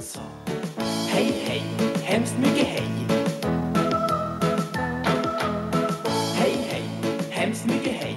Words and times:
sa 0.00 0.20
Hej, 1.08 1.32
hej, 1.44 1.62
hemskt 2.04 2.38
mycket 2.38 2.66
hej. 2.66 2.88
Hej, 6.34 6.52
hej, 6.68 6.82
hemskt 7.30 7.66
mycket 7.66 7.92
hej. 7.92 8.16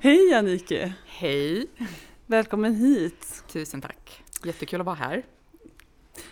Hej 0.00 0.34
Anike! 0.34 0.94
Hej! 1.06 1.66
Välkommen 2.26 2.74
hit! 2.74 3.44
Tusen 3.52 3.80
tack. 3.80 4.22
Jättekul 4.44 4.80
att 4.80 4.86
vara 4.86 4.96
här. 4.96 5.22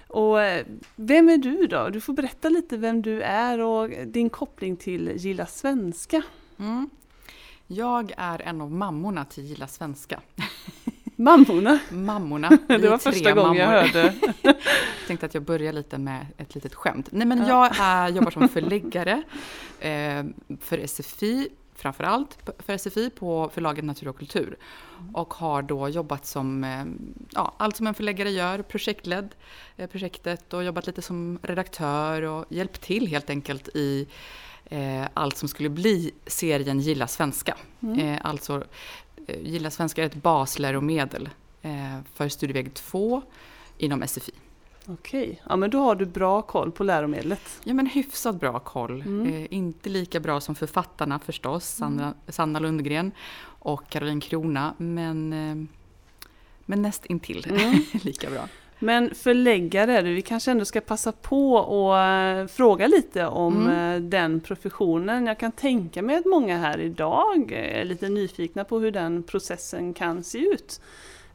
Och 0.07 0.43
eh, 0.43 0.67
vem 0.97 1.29
är 1.29 1.39
du 1.39 1.67
då? 1.67 1.89
Du 1.89 2.01
får 2.01 2.13
berätta 2.13 2.49
lite 2.49 2.77
vem 2.77 3.03
du 3.03 3.23
är 3.23 3.59
och 3.59 3.89
din 4.07 4.31
koppling 4.31 4.77
till 4.77 5.13
Gilla 5.17 5.47
Svenska. 5.47 6.23
Mm. 6.59 6.91
Jag 7.75 8.13
är 8.17 8.43
en 8.43 8.61
av 8.61 8.73
mammorna 8.73 9.25
till 9.25 9.45
Gilla 9.45 9.67
Svenska. 9.67 10.21
Mammorna! 11.17 11.79
Mammorna. 11.91 12.59
vi 12.69 12.77
Det 12.77 12.89
var 12.89 12.99
första 12.99 13.33
gången 13.33 13.57
jag 13.57 13.67
hörde. 13.67 14.15
tänkte 15.07 15.27
att 15.27 15.35
jag 15.35 15.43
börjar 15.43 15.73
lite 15.73 15.99
med 15.99 16.27
ett 16.39 16.55
litet 16.55 16.75
skämt. 16.75 17.09
Nej 17.11 17.27
men 17.27 17.47
jag 17.47 17.81
är, 17.81 18.09
jobbar 18.09 18.31
som 18.31 18.49
förläggare 18.49 19.23
eh, 19.81 20.25
för 20.61 20.87
SFI, 20.87 21.49
framförallt 21.75 22.51
för 22.59 22.79
SFI 22.79 23.11
på 23.11 23.51
förlaget 23.55 23.85
Natur 23.85 24.09
och 24.09 24.19
kultur. 24.19 24.57
Och 25.15 25.35
har 25.35 25.63
då 25.63 25.89
jobbat 25.89 26.27
som, 26.27 26.65
eh, 26.65 26.85
ja, 27.31 27.55
allt 27.57 27.77
som 27.77 27.87
en 27.87 27.95
förläggare 27.95 28.31
gör, 28.31 28.63
projektledd 28.63 29.35
eh, 29.77 29.87
projektet 29.87 30.55
och 30.55 30.65
jobbat 30.65 30.87
lite 30.87 31.03
som 31.03 31.39
redaktör 31.43 32.23
och 32.23 32.45
hjälpt 32.49 32.81
till 32.81 33.07
helt 33.07 33.31
enkelt 33.31 33.69
i 33.69 34.09
allt 35.15 35.37
som 35.37 35.49
skulle 35.49 35.69
bli 35.69 36.11
serien 36.27 36.81
Gilla 36.81 37.07
svenska. 37.07 37.57
Eh, 37.99 38.17
alltså 38.23 38.65
eh, 39.27 39.41
Gilla 39.43 39.71
svenska 39.71 40.03
är 40.03 40.07
ett 40.07 40.23
basläromedel 40.23 41.29
eh, 41.63 41.99
för 42.15 42.29
studieväg 42.29 42.75
2 42.75 43.23
inom 43.79 44.07
SFI. 44.07 44.33
Okej, 44.87 45.43
ja 45.49 45.57
men 45.57 45.71
då 45.71 45.79
har 45.79 45.95
du 45.95 46.07
bra 46.07 46.43
koll 46.43 46.73
på 46.73 46.85
läromedlet. 46.85 47.61
Ja 47.65 47.75
men 47.75 47.87
hyfsat 47.87 48.41
bra 48.41 48.59
koll. 48.59 49.01
Mm. 49.01 49.35
Eh, 49.35 49.47
inte 49.51 49.89
lika 49.91 50.21
bra 50.21 50.41
som 50.41 50.55
författarna 50.55 51.19
förstås, 51.19 51.65
Sandra, 51.65 52.15
Sanna 52.29 52.59
Lundgren 52.59 53.13
och 53.45 53.89
Caroline 53.89 54.21
Krona, 54.21 54.75
men, 54.79 55.33
eh, 55.33 55.67
men 56.65 56.83
näst 56.83 57.07
intill 57.07 57.47
Mm. 57.51 57.85
lika 58.03 58.31
bra. 58.31 58.49
Men 58.83 59.15
förläggare 59.15 60.03
vi 60.03 60.23
kanske 60.23 60.51
ändå 60.51 60.65
ska 60.65 60.81
passa 60.81 61.13
på 61.13 61.55
och 61.55 61.99
eh, 61.99 62.47
fråga 62.47 62.87
lite 62.87 63.27
om 63.27 63.63
Mm. 63.67 63.95
eh, 63.97 64.09
den 64.09 64.41
professionen. 64.41 65.27
Jag 65.27 65.39
kan 65.39 65.53
tänka 65.53 66.03
mig 66.03 66.17
att 66.17 66.25
många 66.27 66.59
här 66.59 66.81
idag 66.81 67.53
är 67.53 67.85
lite 67.85 68.09
nyfikna 68.09 68.65
på 68.65 68.79
hur 68.79 68.91
den 68.91 69.23
processen 69.23 69.95
kan 69.95 70.25
se 70.25 70.39
ut. 70.39 70.81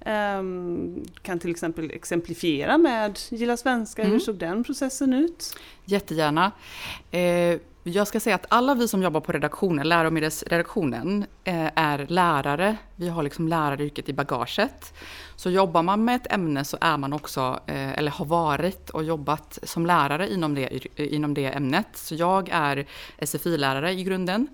Ehm, 0.05 1.03
kan 1.21 1.39
till 1.39 1.51
exempel 1.51 1.91
exemplifiera 1.91 2.77
med 2.77 3.19
Gilla 3.29 3.57
Svenska, 3.57 4.01
hur 4.01 4.09
Mm. 4.09 4.19
såg 4.19 4.35
den 4.35 4.63
processen 4.63 5.13
ut? 5.13 5.55
Jättegärna. 5.85 6.51
Eh, 7.11 7.59
jag 7.83 8.07
ska 8.07 8.19
säga 8.19 8.35
att 8.35 8.45
alla 8.49 8.75
vi 8.75 8.87
som 8.87 9.03
jobbar 9.03 9.21
på 9.21 9.31
redaktionen, 9.31 9.89
läromedelsredaktionen, 9.89 11.25
eh, 11.43 11.69
är 11.75 12.05
lärare. 12.09 12.77
Vi 12.95 13.09
har 13.09 13.23
liksom 13.23 13.47
läraryrket 13.47 14.09
i 14.09 14.13
bagaget. 14.13 14.93
Så 15.38 15.49
jobbar 15.49 15.83
man 15.83 16.05
med 16.05 16.16
ett 16.16 16.33
ämne 16.33 16.66
så 16.66 16.77
är 16.81 16.97
man 16.97 17.13
också, 17.13 17.59
eh, 17.66 17.97
eller 17.97 18.11
har 18.11 18.25
varit 18.25 18.89
och 18.89 19.03
jobbat 19.03 19.59
som 19.63 19.85
lärare 19.85 20.33
inom 20.33 20.55
det, 20.55 20.99
inom 20.99 21.33
det 21.33 21.45
ämnet. 21.45 21.88
Så 21.93 22.16
jag 22.16 22.49
är 22.52 22.85
SFI-lärare 23.17 23.91
i 23.91 24.03
grunden. 24.03 24.47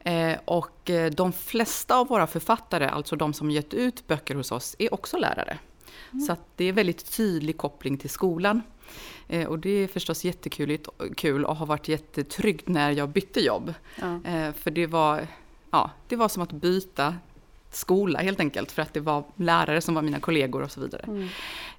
Eh, 0.00 0.36
och 0.44 0.90
eh, 0.90 1.10
de 1.10 1.32
flesta 1.32 1.96
av 1.96 2.08
våra 2.08 2.26
författare, 2.26 2.86
alltså 2.86 3.16
de 3.16 3.32
som 3.32 3.50
gett 3.50 3.74
ut 3.74 4.06
böcker 4.06 4.34
hos 4.34 4.52
oss, 4.52 4.76
är 4.78 4.94
också 4.94 5.16
lärare. 5.16 5.58
Så 6.26 6.32
att 6.32 6.40
det 6.56 6.64
är 6.64 6.72
väldigt 6.72 7.16
tydlig 7.16 7.56
koppling 7.56 7.98
till 7.98 8.10
skolan. 8.10 8.62
Eh, 9.28 9.46
och 9.48 9.58
det 9.58 9.70
är 9.70 9.88
förstås 9.88 10.24
jättekul 10.24 10.78
kul 11.16 11.44
och 11.44 11.56
har 11.56 11.66
varit 11.66 11.88
jättetryggt 11.88 12.68
när 12.68 12.90
jag 12.90 13.08
bytte 13.08 13.40
jobb. 13.40 13.74
Ja. 14.00 14.30
Eh, 14.30 14.52
för 14.52 14.70
det 14.70 14.86
var, 14.86 15.26
ja, 15.70 15.90
det 16.08 16.16
var 16.16 16.28
som 16.28 16.42
att 16.42 16.52
byta 16.52 17.14
skola 17.70 18.18
helt 18.18 18.40
enkelt, 18.40 18.72
för 18.72 18.82
att 18.82 18.94
det 18.94 19.00
var 19.00 19.24
lärare 19.36 19.80
som 19.80 19.94
var 19.94 20.02
mina 20.02 20.20
kollegor 20.20 20.62
och 20.62 20.70
så 20.70 20.80
vidare. 20.80 21.04
Mm. 21.06 21.28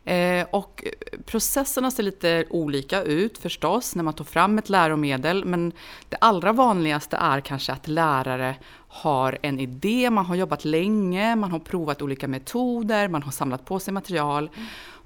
Eh, 0.05 0.47
och 0.51 0.83
processerna 1.25 1.91
ser 1.91 2.03
lite 2.03 2.45
olika 2.49 3.03
ut 3.03 3.37
förstås 3.37 3.95
när 3.95 4.03
man 4.03 4.13
tar 4.13 4.25
fram 4.25 4.57
ett 4.57 4.69
läromedel, 4.69 5.45
men 5.45 5.71
det 6.09 6.17
allra 6.21 6.53
vanligaste 6.53 7.17
är 7.17 7.41
kanske 7.41 7.71
att 7.71 7.87
lärare 7.87 8.55
har 8.87 9.37
en 9.41 9.59
idé, 9.59 10.09
man 10.09 10.25
har 10.25 10.35
jobbat 10.35 10.65
länge, 10.65 11.35
man 11.35 11.51
har 11.51 11.59
provat 11.59 12.01
olika 12.01 12.27
metoder, 12.27 13.07
man 13.07 13.23
har 13.23 13.31
samlat 13.31 13.65
på 13.65 13.79
sig 13.79 13.93
material 13.93 14.49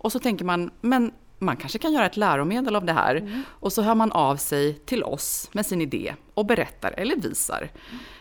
och 0.04 0.12
så 0.12 0.20
tänker 0.20 0.46
man, 0.46 0.72
men 0.82 1.12
man 1.40 1.58
kanske 1.58 1.80
kan 1.80 1.94
göra 1.94 2.06
ett 2.06 2.18
läromedel 2.18 2.76
av 2.76 2.86
det 2.86 2.94
här. 2.94 3.44
Och 3.46 3.74
så 3.74 3.82
hör 3.82 3.96
man 3.96 4.12
av 4.12 4.38
sig 4.38 4.74
till 4.74 5.04
oss 5.04 5.50
med 5.54 5.66
sin 5.66 5.82
idé 5.82 6.16
och 6.34 6.46
berättar 6.46 6.94
eller 6.98 7.16
visar. 7.16 7.70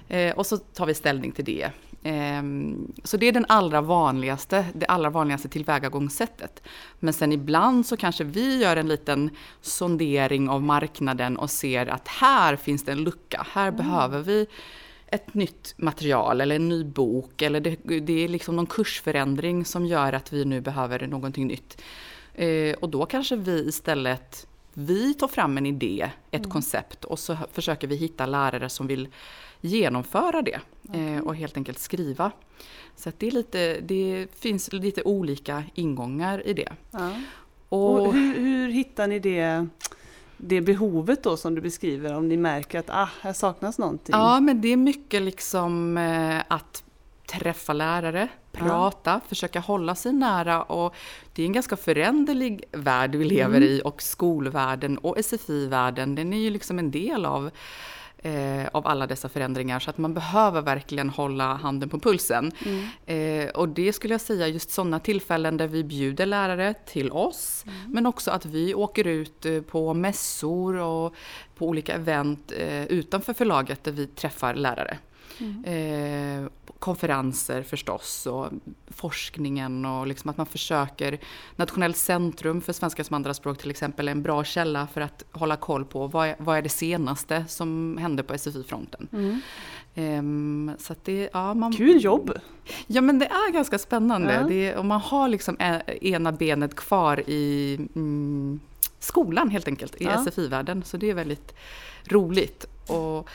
Eh, 0.08 0.34
och 0.36 0.46
så 0.46 0.56
tar 0.56 0.86
vi 0.86 0.94
ställning 0.94 1.32
till 1.32 1.44
det. 1.44 1.70
Ehm, 2.02 2.92
så 3.04 3.16
det 3.16 3.28
är 3.28 3.32
den 3.32 3.46
allra 3.48 3.80
vanligaste, 3.80 4.66
det 4.74 4.86
allra 4.86 5.10
vanligaste 5.10 5.48
tillvägagångssättet. 5.48 6.62
Men 7.00 7.12
sen 7.12 7.32
ibland 7.32 7.86
så 7.86 7.96
kanske 7.96 8.24
vi 8.24 8.62
gör 8.62 8.76
en 8.76 8.88
liten 8.88 9.30
sondering 9.60 10.48
av 10.48 10.62
marknaden 10.62 11.36
och 11.36 11.50
ser 11.50 11.86
att 11.86 12.08
här 12.08 12.56
finns 12.56 12.84
det 12.84 12.92
en 12.92 13.04
lucka, 13.04 13.46
här 13.52 13.70
behöver 13.70 14.20
vi 14.20 14.46
ett 15.06 15.34
nytt 15.34 15.74
material 15.76 16.40
eller 16.40 16.56
en 16.56 16.68
ny 16.68 16.84
bok 16.84 17.42
eller 17.42 17.60
det, 17.60 17.76
det 18.00 18.24
är 18.24 18.28
liksom 18.28 18.56
någon 18.56 18.66
kursförändring 18.66 19.64
som 19.64 19.86
gör 19.86 20.12
att 20.12 20.32
vi 20.32 20.44
nu 20.44 20.60
behöver 20.60 21.06
någonting 21.06 21.46
nytt. 21.46 21.82
Eh, 22.34 22.74
och 22.80 22.88
då 22.88 23.06
kanske 23.06 23.36
vi 23.36 23.68
istället 23.68 24.46
vi 24.74 25.14
tar 25.14 25.28
fram 25.28 25.58
en 25.58 25.66
idé, 25.66 26.10
ett 26.30 26.50
koncept 26.50 27.04
och 27.04 27.18
så 27.18 27.36
försöker 27.52 27.88
vi 27.88 27.96
hitta 27.96 28.26
lärare 28.26 28.68
som 28.68 28.86
vill 28.86 29.08
genomföra 29.62 30.42
det 30.42 30.60
eh, 30.94 31.18
och 31.22 31.36
helt 31.36 31.56
enkelt 31.56 31.78
skriva. 31.78 32.30
Så 32.96 33.12
det, 33.18 33.26
är 33.26 33.30
lite, 33.30 33.80
det 33.80 34.26
finns 34.38 34.72
lite 34.72 35.02
olika 35.02 35.64
ingångar 35.74 36.46
i 36.46 36.52
det. 36.52 36.72
Ja. 36.90 37.10
Och, 37.68 38.00
Och 38.00 38.12
hur, 38.14 38.34
hur 38.34 38.68
hittar 38.68 39.06
ni 39.06 39.18
det, 39.18 39.66
det 40.36 40.60
behovet 40.60 41.22
då 41.22 41.36
som 41.36 41.54
du 41.54 41.60
beskriver 41.60 42.14
om 42.14 42.28
ni 42.28 42.36
märker 42.36 42.78
att 42.78 42.90
ah, 42.90 43.08
här 43.20 43.32
saknas 43.32 43.78
någonting? 43.78 44.12
Ja, 44.12 44.40
men 44.40 44.60
det 44.60 44.68
är 44.68 44.76
mycket 44.76 45.22
liksom 45.22 45.98
eh, 45.98 46.42
att 46.48 46.84
träffa 47.26 47.72
lärare, 47.72 48.28
prata, 48.52 49.20
försöka 49.28 49.60
hålla 49.60 49.94
sig 49.94 50.12
nära 50.12 50.62
och 50.62 50.94
det 51.34 51.42
är 51.42 51.46
en 51.46 51.52
ganska 51.52 51.76
föränderlig 51.76 52.64
värld 52.72 53.14
vi 53.14 53.24
lever 53.24 53.56
Mm. 53.56 53.68
i 53.68 53.80
och 53.84 54.02
skolvärlden 54.02 54.98
och 54.98 55.24
SFI-världen, 55.24 56.14
den 56.14 56.32
är 56.32 56.38
ju 56.38 56.50
liksom 56.50 56.78
en 56.78 56.90
del 56.90 57.26
av 57.26 57.50
eh, 58.22 58.66
av 58.72 58.86
alla 58.86 59.06
dessa 59.06 59.28
förändringar 59.28 59.80
så 59.80 59.90
att 59.90 59.98
man 59.98 60.14
behöver 60.14 60.62
verkligen 60.62 61.10
hålla 61.10 61.54
handen 61.54 61.88
på 61.88 61.98
pulsen. 61.98 62.52
Mm. 62.64 62.88
Eh, 63.06 63.50
och 63.50 63.68
det 63.68 63.92
skulle 63.92 64.14
jag 64.14 64.20
säga 64.20 64.48
just 64.48 64.70
sådana 64.70 64.98
tillfällen 64.98 65.56
där 65.56 65.68
vi 65.68 65.84
bjuder 65.84 66.26
lärare 66.26 66.74
till 66.86 67.10
oss 67.10 67.64
men 67.88 68.06
också 68.06 68.30
att 68.30 68.46
vi 68.46 68.74
åker 68.74 69.06
ut 69.06 69.46
eh, 69.46 69.60
på 69.60 69.94
mässor 69.94 70.76
och 70.76 71.14
på 71.56 71.68
olika 71.68 71.94
event 71.94 72.52
eh, 72.58 72.84
utanför 72.84 73.34
förlaget 73.34 73.84
där 73.84 73.92
vi 73.92 74.06
träffar 74.06 74.54
lärare. 74.54 74.98
Eh, 75.64 76.50
konferenser 76.78 77.62
förstås 77.62 78.26
och 78.26 78.48
forskningen 78.88 79.84
och 79.84 80.06
liksom 80.06 80.30
att 80.30 80.36
man 80.36 80.46
försöker 80.46 81.18
Nationellt 81.56 81.96
centrum 81.96 82.60
för 82.60 82.72
svenska 82.72 83.04
som 83.04 83.14
andraspråk 83.14 83.58
till 83.58 83.70
exempel 83.70 84.08
är 84.08 84.12
en 84.12 84.22
bra 84.22 84.44
källa 84.44 84.86
för 84.86 85.00
att 85.00 85.24
hålla 85.32 85.56
koll 85.56 85.84
på 85.84 86.06
vad 86.06 86.28
är, 86.28 86.36
vad 86.38 86.58
är 86.58 86.62
det 86.62 86.68
senaste 86.68 87.44
som 87.48 87.98
hände 88.00 88.22
på 88.22 88.38
SFI-fronten. 88.38 89.08
Mm. 89.12 89.40
Ehm, 89.94 90.72
så 90.78 90.94
det, 91.04 91.30
ja, 91.32 91.54
man, 91.54 91.72
Kul 91.72 92.04
jobb! 92.04 92.32
Ja 92.86 93.00
men 93.00 93.18
det 93.18 93.26
är 93.26 93.52
ganska 93.52 93.78
spännande. 93.78 94.34
Ja. 94.34 94.48
Det, 94.48 94.76
och 94.76 94.84
man 94.84 95.00
har 95.00 95.28
liksom 95.28 95.56
ena 96.00 96.32
benet 96.32 96.76
kvar 96.76 97.22
i 97.26 97.74
mm, 97.94 98.60
skolan 98.98 99.50
helt 99.50 99.68
enkelt, 99.68 100.00
i 100.00 100.04
Ja. 100.04 100.24
SFI-världen. 100.24 100.82
Så 100.82 100.96
det 100.96 101.10
är 101.10 101.14
väldigt 101.14 101.54
roligt. 102.04 102.66
Och, 102.86 103.28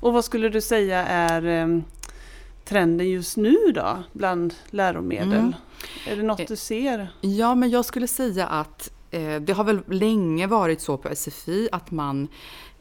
Och 0.00 0.12
vad 0.12 0.24
skulle 0.24 0.48
du 0.48 0.60
säga 0.60 1.06
är 1.06 1.46
em, 1.46 1.84
trenden 2.64 3.10
just 3.10 3.36
nu 3.36 3.56
då 3.74 4.02
bland 4.12 4.54
läromedel? 4.70 5.32
Mm. 5.32 5.54
Är 6.06 6.16
det 6.16 6.22
något 6.22 6.40
Eh, 6.40 6.46
du 6.48 6.56
ser? 6.56 7.08
Ja, 7.20 7.54
men 7.54 7.70
jag 7.70 7.84
skulle 7.84 8.06
säga 8.06 8.46
att 8.46 8.90
eh, 9.10 9.40
det 9.40 9.52
har 9.52 9.64
väl 9.64 9.80
länge 9.86 10.46
varit 10.46 10.80
så 10.80 10.96
på 10.96 11.14
SFI 11.14 11.68
att 11.72 11.90
man 11.90 12.28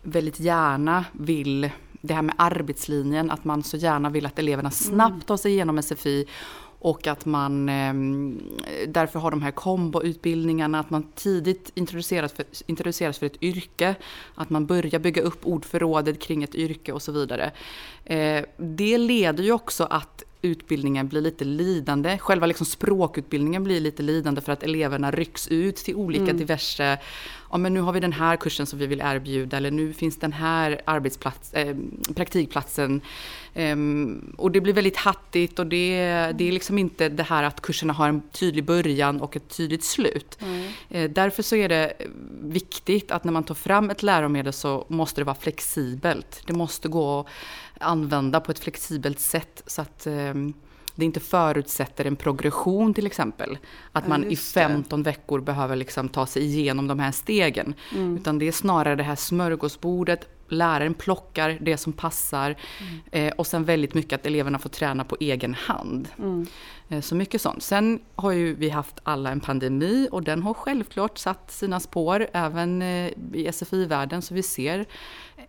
väldigt 0.02 0.40
gärna 0.40 1.06
vill 1.12 1.70
det 2.02 2.14
här 2.14 2.22
med 2.22 2.36
arbetslinjen, 2.38 3.32
att 3.32 3.44
man 3.44 3.64
så 3.64 3.78
gärna 3.78 4.10
vill 4.10 4.26
att 4.26 4.40
eleverna 4.40 4.72
snabbt 4.72 5.28
tar 5.28 5.38
sig 5.38 5.52
igenom 5.52 5.82
SFI 5.82 6.26
och 6.80 7.08
att 7.08 7.26
man 7.26 7.70
eh, 7.70 7.94
därför 8.88 9.20
har 9.20 9.32
de 9.32 9.42
här 9.42 9.52
komboutbildningarna, 9.52 10.80
att 10.80 10.90
man 10.90 11.04
tidigt 11.16 11.72
introduceras 11.76 12.34
för, 12.34 12.46
introduceras 12.66 13.20
för 13.20 13.26
ett 13.26 13.44
yrke, 13.44 13.96
att 14.36 14.50
man 14.50 14.66
börjar 14.66 15.00
bygga 15.00 15.22
upp 15.22 15.46
ordförrådet 15.46 16.20
kring 16.20 16.44
ett 16.44 16.56
yrke 16.56 16.92
och 16.92 17.02
så 17.02 17.12
vidare. 17.12 17.52
Eh, 18.06 18.46
det 18.58 18.98
leder 18.98 19.44
ju 19.44 19.52
också 19.52 19.84
att 19.84 20.24
utbildningen 20.42 21.08
blir 21.08 21.22
lite 21.22 21.46
lidande. 21.46 22.18
Själva 22.18 22.46
liksom 22.46 22.66
språkutbildningen 22.66 23.64
blir 23.64 23.80
lite 23.80 24.04
lidande 24.04 24.42
för 24.42 24.52
att 24.52 24.64
eleverna 24.64 25.12
rycks 25.12 25.48
ut 25.48 25.76
till 25.76 25.96
olika 25.96 26.24
mm. 26.24 26.38
diverse 26.38 26.98
ja, 27.56 27.58
men 27.58 27.74
nu 27.74 27.82
har 27.82 27.94
vi 27.94 28.00
den 28.00 28.14
här 28.14 28.36
kursen 28.36 28.66
som 28.66 28.80
vi 28.80 28.88
vill 28.88 29.02
erbjuda 29.02 29.58
eller 29.58 29.72
nu 29.72 29.94
finns 29.94 30.18
den 30.18 30.34
här 30.34 30.82
arbetsplats, 30.86 31.54
eh, 31.54 31.76
praktikplatsen. 32.16 33.02
Eh, 33.54 33.76
och 34.38 34.52
det 34.52 34.62
blir 34.62 34.74
väldigt 34.74 34.98
hattigt 34.98 35.60
och 35.60 35.68
det, 35.68 35.98
det 36.36 36.48
är 36.48 36.52
liksom 36.52 36.78
inte 36.78 37.10
det 37.10 37.24
här 37.24 37.44
att 37.44 37.62
kurserna 37.62 37.94
har 37.94 38.10
en 38.10 38.22
tydlig 38.22 38.66
början 38.66 39.22
och 39.22 39.36
ett 39.36 39.58
tydligt 39.58 39.84
slut. 39.84 40.38
Mm. 40.42 40.72
Eh, 40.90 41.12
därför 41.12 41.44
så 41.44 41.56
är 41.56 41.70
det 41.70 41.94
viktigt 42.42 43.12
att 43.12 43.24
när 43.24 43.32
man 43.32 43.44
tar 43.44 43.56
fram 43.56 43.90
ett 43.90 44.04
läromedel 44.04 44.54
så 44.54 44.86
måste 44.88 45.22
det 45.22 45.26
vara 45.26 45.36
flexibelt. 45.36 46.42
Det 46.48 46.54
måste 46.54 46.88
gå 46.88 47.20
att 47.20 47.28
använda 47.80 48.40
på 48.40 48.52
ett 48.52 48.60
flexibelt 48.60 49.20
sätt 49.20 49.64
så 49.66 49.82
att 49.82 50.08
ehm, 50.08 50.54
det 50.96 51.06
inte 51.06 51.20
förutsätter 51.20 52.06
en 52.06 52.16
progression 52.16 52.94
till 52.94 53.06
exempel. 53.06 53.58
Att 53.92 54.08
man 54.08 54.24
i 54.24 54.36
15 54.36 55.04
det. 55.04 55.10
veckor 55.10 55.42
behöver 55.42 55.76
liksom 55.76 56.10
ta 56.10 56.26
sig 56.26 56.44
igenom 56.44 56.88
de 56.88 57.00
här 57.00 57.12
stegen. 57.12 57.74
Mm. 57.96 58.18
Utan 58.18 58.40
det 58.40 58.48
är 58.48 58.52
snarare 58.52 58.96
det 58.96 59.04
här 59.04 59.16
smörgåsbordet, 59.16 60.28
läraren 60.48 60.94
plockar 60.94 61.58
det 61.62 61.78
som 61.78 61.94
passar 61.94 62.56
mm. 62.80 63.28
eh, 63.28 63.34
och 63.34 63.48
sen 63.48 63.64
väldigt 63.64 63.94
mycket 63.94 64.20
att 64.20 64.26
eleverna 64.26 64.60
får 64.60 64.70
träna 64.70 65.04
på 65.04 65.18
egen 65.20 65.54
hand. 65.54 66.08
Mm. 66.18 66.48
Eh, 66.90 67.02
så 67.02 67.16
mycket 67.16 67.42
sånt. 67.42 67.64
Sen 67.64 68.00
har 68.16 68.32
ju 68.32 68.56
vi 68.56 68.70
haft 68.70 69.00
alla 69.04 69.32
en 69.32 69.40
pandemi 69.40 70.08
och 70.12 70.24
den 70.24 70.44
har 70.44 70.54
självklart 70.54 71.18
satt 71.18 71.52
sina 71.52 71.80
spår 71.80 72.28
även 72.34 72.82
eh, 72.82 73.12
i 73.34 73.50
SFI-världen 73.52 74.22
så 74.22 74.34
vi 74.34 74.44
ser 74.44 74.86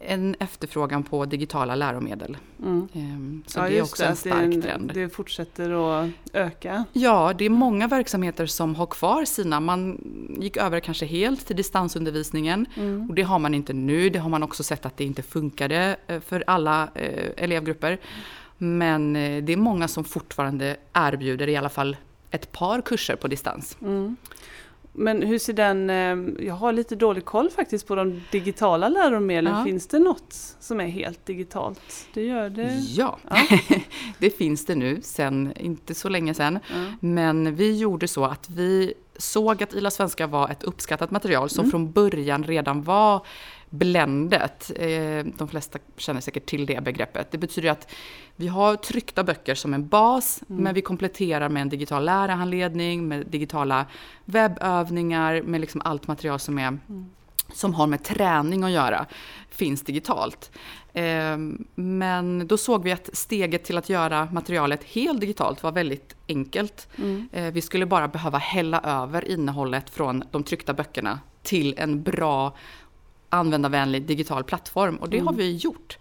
en 0.00 0.36
efterfrågan 0.40 1.02
på 1.02 1.24
digitala 1.24 1.74
läromedel. 1.74 2.36
Mm. 2.62 2.88
Ehm, 2.92 3.42
så 3.46 3.58
ja, 3.58 3.68
det 3.68 3.78
är 3.78 3.82
också 3.82 4.02
det, 4.02 4.08
en 4.08 4.16
stark 4.16 4.54
det, 4.54 4.62
trend. 4.62 4.90
Det 4.94 5.08
fortsätter 5.08 5.70
att 6.02 6.10
öka. 6.32 6.84
Ja, 6.92 7.32
det 7.38 7.44
är 7.44 7.50
många 7.50 7.88
verksamheter 7.88 8.46
som 8.46 8.74
har 8.74 8.86
kvar 8.86 9.24
sina. 9.24 9.60
Man 9.60 10.00
gick 10.40 10.56
över 10.56 10.80
kanske 10.80 11.06
helt 11.06 11.46
till 11.46 11.56
distansundervisningen 11.56 12.66
mm. 12.76 13.08
och 13.08 13.14
det 13.14 13.22
har 13.22 13.38
man 13.38 13.54
inte 13.54 13.72
nu. 13.72 14.10
Det 14.10 14.18
har 14.18 14.30
man 14.30 14.42
också 14.42 14.62
sett 14.62 14.86
att 14.86 14.96
det 14.96 15.04
inte 15.04 15.22
funkade 15.22 15.96
eh, 16.06 16.20
för 16.20 16.44
alla 16.46 16.88
elevgrupper. 17.36 17.98
Men 18.58 19.16
eh, 19.16 19.44
det 19.44 19.52
är 19.52 19.56
många 19.56 19.88
som 19.88 20.04
fortfarande 20.04 20.76
erbjuder 20.92 21.48
i 21.48 21.56
alla 21.56 21.68
fall 21.68 21.96
ett 22.30 22.52
par 22.52 22.80
kurser 22.80 23.16
på 23.16 23.28
distans. 23.28 23.76
Mm. 23.82 24.16
Men 24.98 25.22
hur 25.22 25.38
ser 25.38 25.52
den, 25.52 25.90
eh, 25.90 26.46
jag 26.46 26.54
har 26.54 26.72
lite 26.72 26.96
dålig 26.96 27.24
koll 27.24 27.50
faktiskt 27.50 27.86
på 27.86 27.94
de 27.94 28.22
digitala 28.30 28.88
läromedlen. 28.88 29.58
Ja. 29.58 29.64
Finns 29.64 29.86
det 29.86 29.98
något 29.98 30.56
som 30.60 30.80
är 30.80 30.86
helt 30.86 31.26
digitalt? 31.26 31.80
Det 32.14 32.22
gör 32.22 32.50
det? 32.50 32.74
Ja, 32.74 33.18
ja. 33.30 33.58
det 34.18 34.30
finns 34.30 34.66
det 34.66 34.74
nu 34.74 35.00
sen 35.02 35.52
inte 35.56 35.94
så 35.94 36.08
länge 36.08 36.34
sedan. 36.34 36.58
Ja. 36.68 36.84
Men 37.00 37.54
vi 37.54 37.78
gjorde 37.78 38.08
så 38.08 38.24
att 38.24 38.50
vi 38.50 38.94
såg 39.16 39.62
att 39.62 39.74
Ila 39.74 39.90
Svenska 39.90 40.26
var 40.26 40.48
ett 40.48 40.62
uppskattat 40.62 41.10
material 41.10 41.50
som 41.50 41.64
mm. 41.64 41.70
från 41.70 41.92
början 41.92 42.44
redan 42.44 42.82
var 42.82 43.26
bländet. 43.70 44.72
Eh, 44.76 45.24
de 45.38 45.48
flesta 45.48 45.78
känner 45.96 46.20
säkert 46.20 46.46
till 46.46 46.66
det 46.66 46.82
begreppet. 46.82 47.30
Det 47.30 47.38
betyder 47.38 47.70
att 47.70 47.92
vi 48.36 48.48
har 48.48 48.76
tryckta 48.76 49.24
böcker 49.24 49.54
som 49.54 49.74
en 49.74 49.88
bas, 49.88 50.42
mm. 50.48 50.62
men 50.62 50.74
vi 50.74 50.82
kompletterar 50.82 51.48
med 51.48 51.62
en 51.62 51.68
digital 51.68 52.04
lärarhandledning, 52.04 53.08
med 53.08 53.26
digitala 53.26 53.86
webbövningar, 54.24 55.42
med 55.42 55.60
liksom 55.60 55.80
allt 55.84 56.06
material 56.06 56.38
som 56.38 56.58
är 56.58 56.68
mm 56.68 57.10
som 57.52 57.74
har 57.74 57.86
med 57.86 58.04
träning 58.04 58.64
att 58.64 58.70
göra 58.70 59.06
finns 59.50 59.82
digitalt. 59.82 60.50
Ehm, 60.92 61.64
men 61.74 62.46
då 62.46 62.56
såg 62.56 62.84
vi 62.84 62.92
att 62.92 63.10
steget 63.12 63.64
till 63.64 63.78
att 63.78 63.88
göra 63.88 64.28
materialet 64.32 64.84
helt 64.84 65.20
digitalt 65.20 65.62
var 65.62 65.72
väldigt 65.72 66.16
enkelt. 66.28 66.88
Mm. 66.98 67.28
Eh, 67.32 67.52
vi 67.52 67.60
skulle 67.60 67.86
bara 67.86 68.08
behöva 68.08 68.38
hälla 68.38 68.80
över 68.80 69.28
innehållet 69.28 69.90
från 69.90 70.24
de 70.30 70.44
tryckta 70.44 70.74
böckerna 70.74 71.20
till 71.42 71.74
en 71.78 72.02
bra 72.02 72.56
användarvänlig 73.28 74.02
digital 74.02 74.44
plattform 74.44 74.96
och 74.96 75.08
det 75.08 75.16
mm. 75.16 75.26
har 75.26 75.34
vi 75.34 75.56
gjort. 75.56 75.98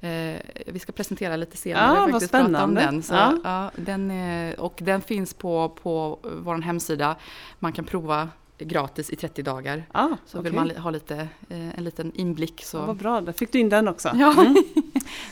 Eh, 0.00 0.40
vi 0.66 0.78
ska 0.78 0.92
presentera 0.92 1.36
lite 1.36 1.56
senare. 1.56 1.96
Ja, 1.96 2.08
vad 2.12 2.22
spännande. 2.22 2.80
Den. 2.80 3.02
Så, 3.02 3.14
ja. 3.14 3.38
ja 3.44 3.70
den, 3.76 4.12
och 4.58 4.78
den 4.78 5.00
finns 5.00 5.34
på, 5.34 5.68
på 5.82 6.18
vår 6.22 6.62
hemsida. 6.62 7.16
Man 7.58 7.72
kan 7.72 7.84
prova 7.84 8.28
gratis 8.64 9.10
i 9.10 9.16
30 9.16 9.42
dagar. 9.42 9.84
Ah, 9.92 10.08
så 10.26 10.38
okay. 10.38 10.50
vill 10.50 10.60
man 10.60 10.70
ha 10.70 10.90
lite, 10.90 11.14
eh, 11.48 11.78
en 11.78 11.84
liten 11.84 12.12
inblick 12.14 12.64
så... 12.64 12.76
Ja, 12.76 12.86
vad 12.86 12.96
bra, 12.96 13.20
där 13.20 13.32
fick 13.32 13.52
du 13.52 13.58
in 13.58 13.68
den 13.68 13.88
också. 13.88 14.10
Ja. 14.14 14.32
Mm. 14.40 14.56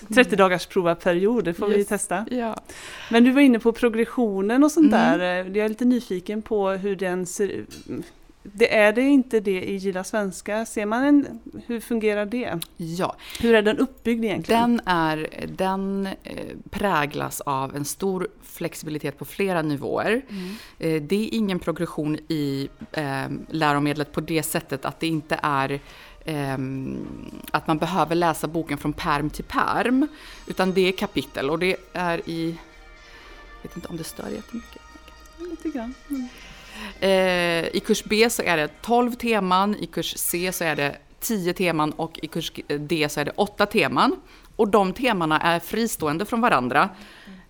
30 0.15 0.37
dagars 0.37 0.67
prova-period, 0.67 1.45
det 1.45 1.55
får 1.55 1.69
yes. 1.69 1.79
vi 1.79 1.85
testa. 1.85 2.27
Ja. 2.31 2.57
Men 3.11 3.25
du 3.25 3.31
var 3.31 3.41
inne 3.41 3.59
på 3.59 3.73
progressionen 3.73 4.65
och 4.65 4.73
sånt 4.73 4.93
mm. 4.93 5.19
där. 5.19 5.45
Jag 5.45 5.57
är 5.57 5.69
lite 5.69 5.85
nyfiken 5.85 6.43
på 6.43 6.71
hur 6.71 6.97
den 6.97 7.27
ser 7.27 7.49
ut 7.49 7.87
det 8.43 8.77
är 8.77 8.93
det 8.93 9.03
inte 9.03 9.41
det 9.41 9.63
i 9.63 9.77
Gilla 9.77 10.05
Svenska? 10.05 10.67
Ser 10.67 10.87
man 10.87 11.05
en, 11.05 11.41
hur 11.67 11.81
fungerar 11.81 12.27
det? 12.27 12.59
Ja. 12.77 13.17
Hur 13.41 13.55
är 13.55 13.63
den 13.63 13.79
uppbyggd 13.79 14.25
egentligen? 14.25 14.77
Den, 14.77 14.81
är, 14.87 15.47
den 15.57 16.07
eh, 16.23 16.57
präglas 16.71 17.41
av 17.41 17.77
en 17.77 17.85
stor 17.85 18.29
flexibilitet 18.43 19.19
på 19.19 19.25
flera 19.25 19.63
nivåer. 19.63 20.23
Mm. 20.29 20.55
Eh, 20.79 21.03
det 21.03 21.17
är 21.17 21.35
ingen 21.35 21.59
progression 21.59 22.19
i 22.29 22.69
eh, 22.93 23.29
läromedlet 23.49 24.13
på 24.13 24.21
det 24.21 24.43
sättet 24.43 24.85
att 24.85 25.01
det 25.01 25.07
inte 25.07 25.41
är 25.43 25.81
att 27.51 27.67
man 27.67 27.79
behöver 27.79 28.15
läsa 28.15 28.47
boken 28.47 28.79
från 28.79 28.93
perm 28.93 29.31
till 29.31 29.45
perm. 29.45 30.07
Utan 30.47 30.73
det 30.73 30.89
är 30.89 30.93
kapitel 30.93 31.51
och 31.51 31.59
det 31.59 31.77
är 31.93 32.29
i... 32.29 32.59
Jag 33.63 33.69
vet 33.69 33.77
inte 33.77 33.89
om 33.89 33.97
det 33.97 34.05
stör 34.05 34.29
jättemycket. 34.29 34.83
Lite 35.39 35.69
grann. 35.69 35.95
Mm. 36.11 36.29
Eh, 37.00 37.77
I 37.77 37.82
kurs 37.87 38.05
B 38.05 38.31
så 38.31 38.43
är 38.43 38.56
det 38.56 38.69
12 38.82 39.12
teman, 39.12 39.77
i 39.81 39.87
kurs 39.87 40.15
C 40.17 40.53
så 40.53 40.65
är 40.65 40.77
det 40.77 40.97
10 41.21 41.53
teman 41.53 41.93
och 41.93 42.19
i 42.23 42.27
kurs 42.27 42.53
D 42.79 43.09
så 43.11 43.21
är 43.21 43.25
det 43.25 43.32
8 43.37 43.67
teman. 43.67 44.17
Och 44.56 44.69
de 44.69 44.93
temana 44.93 45.41
är 45.41 45.61
fristående 45.61 46.25
från 46.25 46.41
varandra. 46.41 46.88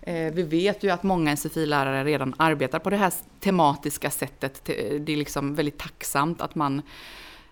Eh, 0.01 0.33
vi 0.33 0.43
vet 0.43 0.83
ju 0.83 0.89
att 0.89 1.03
många 1.03 1.35
SFI-lärare 1.35 2.03
redan 2.03 2.33
arbetar 2.37 2.79
på 2.79 2.89
det 2.89 2.97
här 2.97 3.13
tematiska 3.39 4.09
sättet. 4.09 4.61
Det 4.65 5.13
är 5.13 5.17
liksom 5.17 5.55
väldigt 5.55 5.77
tacksamt 5.77 6.41
att 6.41 6.55
man 6.55 6.81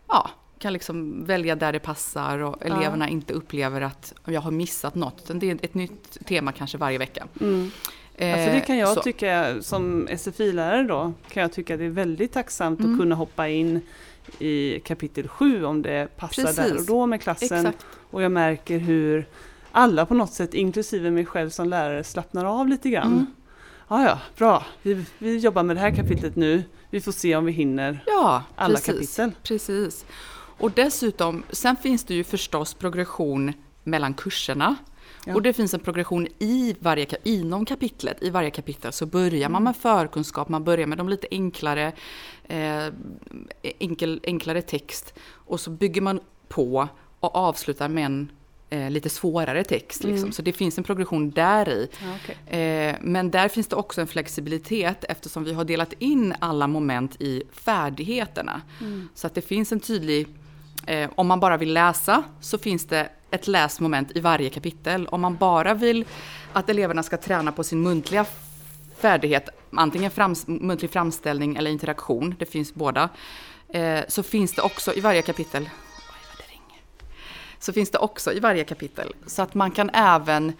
ja, 0.08 0.30
kan 0.60 0.74
liksom 0.74 1.26
välja 1.26 1.56
där 1.56 1.74
det 1.74 1.80
passar 1.80 2.40
och 2.40 2.66
eleverna 2.66 3.06
ja. 3.06 3.12
inte 3.12 3.34
upplever 3.34 3.82
att 3.82 4.14
jag 4.26 4.42
har 4.42 4.52
missat 4.52 4.96
något. 4.96 5.32
Det 5.34 5.50
är 5.50 5.58
ett 5.62 5.74
nytt 5.74 6.18
tema 6.26 6.52
kanske 6.52 6.78
varje 6.78 6.98
vecka. 6.98 7.28
Mm. 7.42 7.72
Alltså 8.22 8.52
det 8.52 8.62
kan 8.62 8.78
jag 8.78 8.94
så. 8.94 9.02
tycka 9.02 9.62
som 9.62 10.08
SFI-lärare 10.18 10.84
då, 10.84 11.14
kan 11.30 11.42
jag 11.42 11.52
tycka 11.52 11.78
det 11.78 11.86
är 11.86 11.90
väldigt 11.90 12.34
tacksamt 12.34 12.80
mm. 12.80 12.92
att 12.92 13.00
kunna 13.00 13.16
hoppa 13.16 13.48
in 13.48 13.82
i 14.40 14.80
kapitel 14.80 15.28
7 15.28 15.66
om 15.66 15.82
det 15.82 16.18
passar 16.18 16.44
Precis. 16.44 16.56
där 16.56 16.78
och 16.78 16.86
då 16.86 17.06
med 17.06 17.22
klassen. 17.22 17.66
Exakt. 17.66 17.86
Och 18.12 18.22
jag 18.22 18.32
märker 18.32 18.78
hur 18.80 19.26
alla 19.72 20.06
på 20.06 20.14
något 20.14 20.34
sätt, 20.34 20.54
inklusive 20.54 21.12
mig 21.12 21.26
själv 21.26 21.50
som 21.50 21.70
lärare, 21.70 22.04
slappnar 22.04 22.46
av 22.46 22.68
lite 22.68 22.90
grann. 22.90 23.14
Mm. 23.14 23.26
Ja, 23.88 24.04
ja, 24.04 24.20
bra. 24.38 24.66
Vi, 24.82 25.06
vi 25.18 25.38
jobbar 25.38 25.64
med 25.64 25.76
det 25.76 25.80
här 25.80 25.96
kapitlet 25.96 26.36
nu. 26.36 26.64
Vi 26.90 27.02
får 27.02 27.12
se 27.12 27.36
om 27.36 27.46
vi 27.46 27.52
hinner 27.52 28.04
ja, 28.08 28.44
alla 28.56 28.76
precis, 28.76 29.16
kapitel. 29.16 29.32
Precis. 29.44 30.06
Och 30.60 30.72
dessutom, 30.72 31.44
sen 31.50 31.76
finns 31.76 32.04
det 32.04 32.14
ju 32.14 32.24
förstås 32.24 32.74
progression 32.74 33.54
mellan 33.84 34.14
kurserna. 34.14 34.76
Ja. 35.26 35.36
Och 35.36 35.42
det 35.42 35.54
finns 35.54 35.74
en 35.74 35.80
progression 35.80 36.28
i 36.40 36.76
varje, 36.80 37.08
inom 37.24 37.66
kapitlet. 37.66 38.24
I 38.24 38.30
varje 38.30 38.52
kapitel 38.52 38.94
så 38.94 39.06
börjar 39.06 39.50
man 39.50 39.64
med 39.64 39.76
förkunskap, 39.76 40.50
man 40.50 40.64
börjar 40.64 40.88
med 40.88 40.98
de 40.98 41.10
lite 41.10 41.28
enklare, 41.32 41.92
eh, 42.48 42.86
enkel, 43.62 44.20
enklare 44.24 44.62
text. 44.62 45.14
Och 45.32 45.60
så 45.60 45.70
bygger 45.70 46.02
man 46.02 46.20
på 46.48 46.88
och 47.20 47.36
avslutar 47.36 47.90
med 47.90 48.06
en 48.06 48.32
eh, 48.70 48.90
lite 48.90 49.10
svårare 49.10 49.64
text. 49.64 50.04
Liksom. 50.04 50.24
Mm. 50.24 50.32
Så 50.32 50.42
det 50.42 50.54
finns 50.54 50.78
en 50.78 50.84
progression 50.84 51.32
där 51.32 51.70
i. 51.70 51.90
Ja, 52.02 52.16
okay. 52.16 52.62
eh, 52.62 52.96
men 53.02 53.32
där 53.32 53.48
finns 53.48 53.68
det 53.68 53.76
också 53.76 54.02
en 54.02 54.08
flexibilitet 54.08 55.04
eftersom 55.10 55.44
vi 55.44 55.54
har 55.54 55.64
delat 55.64 55.94
in 56.00 56.34
alla 56.40 56.68
moment 56.68 57.22
i 57.22 57.44
färdigheterna. 57.52 58.62
Mm. 58.82 59.10
Så 59.16 59.28
att 59.28 59.36
det 59.36 59.42
finns 59.42 59.72
en 59.72 59.80
tydlig 59.80 60.28
Eh, 60.90 61.10
om 61.16 61.28
man 61.28 61.40
bara 61.40 61.58
vill 61.58 61.74
läsa 61.74 62.24
så 62.42 62.58
finns 62.58 62.86
det 62.86 63.10
ett 63.32 63.48
läsmoment 63.48 64.12
i 64.16 64.20
varje 64.20 64.50
kapitel. 64.50 65.08
Om 65.08 65.22
man 65.22 65.36
bara 65.36 65.74
vill 65.74 66.06
att 66.54 66.70
eleverna 66.70 67.04
ska 67.04 67.18
träna 67.18 67.52
på 67.52 67.64
sin 67.64 67.82
muntliga 67.82 68.26
färdighet, 69.00 69.50
antingen 69.72 70.12
frams, 70.12 70.48
muntlig 70.48 70.92
framställning 70.92 71.56
eller 71.56 71.72
interaktion, 71.72 72.36
det 72.40 72.46
finns 72.46 72.74
båda, 72.74 73.10
eh, 73.70 74.00
så 74.08 74.24
finns 74.24 74.54
det 74.54 74.62
också 74.62 74.94
i 74.94 75.00
varje 75.00 75.22
kapitel 75.22 75.70
så 77.60 77.74
finns 77.74 77.92
det 77.92 77.98
också 77.98 78.34
i 78.34 78.40
varje 78.40 78.64
kapitel. 78.64 79.14
Så 79.26 79.42
att 79.42 79.54
man 79.54 79.72
kan 79.72 79.90
även 79.90 80.54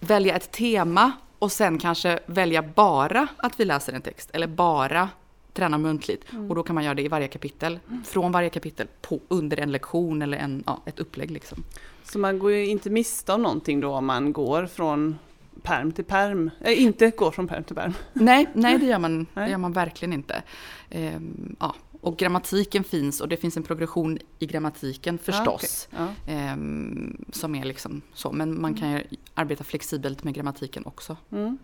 välja 0.00 0.36
ett 0.36 0.52
tema 0.52 1.12
och 1.38 1.52
sen 1.52 1.78
kanske 1.78 2.20
välja 2.26 2.62
bara 2.62 3.28
att 3.36 3.60
vi 3.60 3.64
läser 3.64 3.92
en 3.92 4.02
text 4.02 4.30
eller 4.32 4.46
bara 4.46 5.08
träna 5.52 5.78
muntligt. 5.78 6.32
Mm. 6.32 6.50
Och 6.50 6.54
då 6.54 6.62
kan 6.62 6.74
man 6.74 6.84
göra 6.84 6.94
det 6.94 7.02
i 7.02 7.08
varje 7.08 7.28
kapitel, 7.28 7.78
från 8.04 8.32
varje 8.32 8.50
kapitel 8.50 8.86
på, 9.00 9.20
under 9.28 9.56
en 9.60 9.72
lektion 9.72 10.22
eller 10.22 10.38
en, 10.38 10.62
ja, 10.66 10.82
ett 10.86 10.98
upplägg. 10.98 11.30
Liksom. 11.30 11.64
Så 12.04 12.18
man 12.18 12.38
går 12.38 12.52
ju 12.52 12.66
inte 12.66 12.90
miste 12.90 13.32
om 13.32 13.42
någonting 13.42 13.80
då 13.80 13.92
om 13.92 14.06
man 14.06 14.32
går 14.32 14.66
från 14.66 15.18
perm 15.62 15.92
till 15.92 16.04
perm. 16.04 16.50
Äh, 16.60 16.82
inte 16.82 17.10
går 17.10 17.30
från 17.30 17.48
perm 17.48 17.64
till 17.64 17.76
perm. 17.76 17.94
Nej, 18.12 18.46
nej 18.54 18.78
det, 18.78 18.86
gör 18.86 18.98
man, 18.98 19.18
det 19.34 19.40
Nej. 19.40 19.50
gör 19.50 19.58
man 19.58 19.72
verkligen 19.72 20.12
inte. 20.12 20.42
Ehm, 20.90 21.56
ja. 21.60 21.74
Och 22.02 22.16
grammatiken 22.16 22.84
finns 22.84 23.20
och 23.20 23.28
det 23.28 23.36
finns 23.36 23.56
en 23.56 23.62
progression 23.62 24.18
i 24.38 24.46
grammatiken 24.46 25.18
förstås. 25.18 25.88
Ja, 25.90 26.04
okej. 26.04 26.14
Ja. 26.26 26.32
ehm, 26.32 27.24
som 27.32 27.54
är 27.54 27.64
liksom 27.64 28.02
så, 28.14 28.32
men 28.32 28.60
man 28.60 28.74
kan 28.74 28.90
ju 28.90 29.02
arbeta 29.34 29.64
flexibelt 29.64 30.24
med 30.24 30.34
grammatiken 30.34 30.86
också. 30.86 31.16
Mm. 31.32 31.58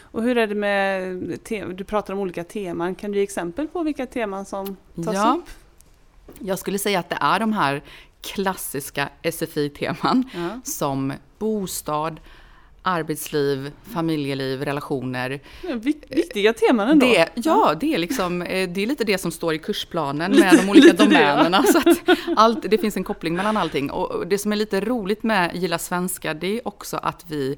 Och 0.00 0.22
hur 0.22 0.38
är 0.38 0.46
det 0.46 0.54
med, 0.54 1.16
du 1.76 1.84
pratar 1.84 2.14
om 2.14 2.20
olika 2.20 2.44
teman, 2.44 2.94
kan 2.94 3.12
du 3.12 3.18
ge 3.18 3.24
exempel 3.24 3.68
på 3.68 3.82
vilka 3.82 4.06
teman 4.06 4.44
som 4.44 4.76
tas 5.04 5.14
Ja. 5.14 5.38
upp? 5.38 5.50
Jag 6.38 6.58
skulle 6.58 6.78
säga 6.78 6.98
att 6.98 7.08
det 7.10 7.18
är 7.20 7.40
de 7.40 7.52
här 7.52 7.82
klassiska 8.20 9.08
SFI-teman 9.22 10.24
Ja. 10.34 10.60
som 10.64 11.12
bostad, 11.38 12.20
arbetsliv, 12.84 13.72
familjeliv, 13.94 14.62
relationer. 14.64 15.40
Viktiga 16.08 16.52
teman 16.52 16.88
ändå. 16.88 17.06
Det, 17.06 17.28
ja, 17.34 17.74
det 17.80 17.94
är, 17.94 17.98
liksom, 17.98 18.42
eh, 18.42 18.68
det 18.70 18.82
är 18.82 18.86
lite 18.86 19.04
det 19.04 19.18
som 19.18 19.30
står 19.30 19.54
i 19.54 19.58
kursplanen 19.58 20.32
Lite- 20.32 20.44
med 20.44 20.54
de 20.64 20.70
olika 20.70 20.86
lite 20.86 21.04
det, 21.06 21.20
ja. 21.20 21.30
domänerna. 21.36 21.62
Så 21.62 21.80
allt, 22.36 22.70
det 22.70 22.78
finns 22.78 22.96
en 22.96 23.04
koppling 23.04 23.34
mellan 23.36 23.56
allting. 23.56 23.90
Och 23.90 24.26
det 24.26 24.38
som 24.38 24.52
är 24.52 24.56
lite 24.56 24.80
roligt 24.80 25.22
med 25.22 25.50
Gilla 25.56 25.78
svenska, 25.78 26.34
det 26.34 26.56
är 26.58 26.68
också 26.68 26.96
att 26.96 27.24
vi, 27.28 27.56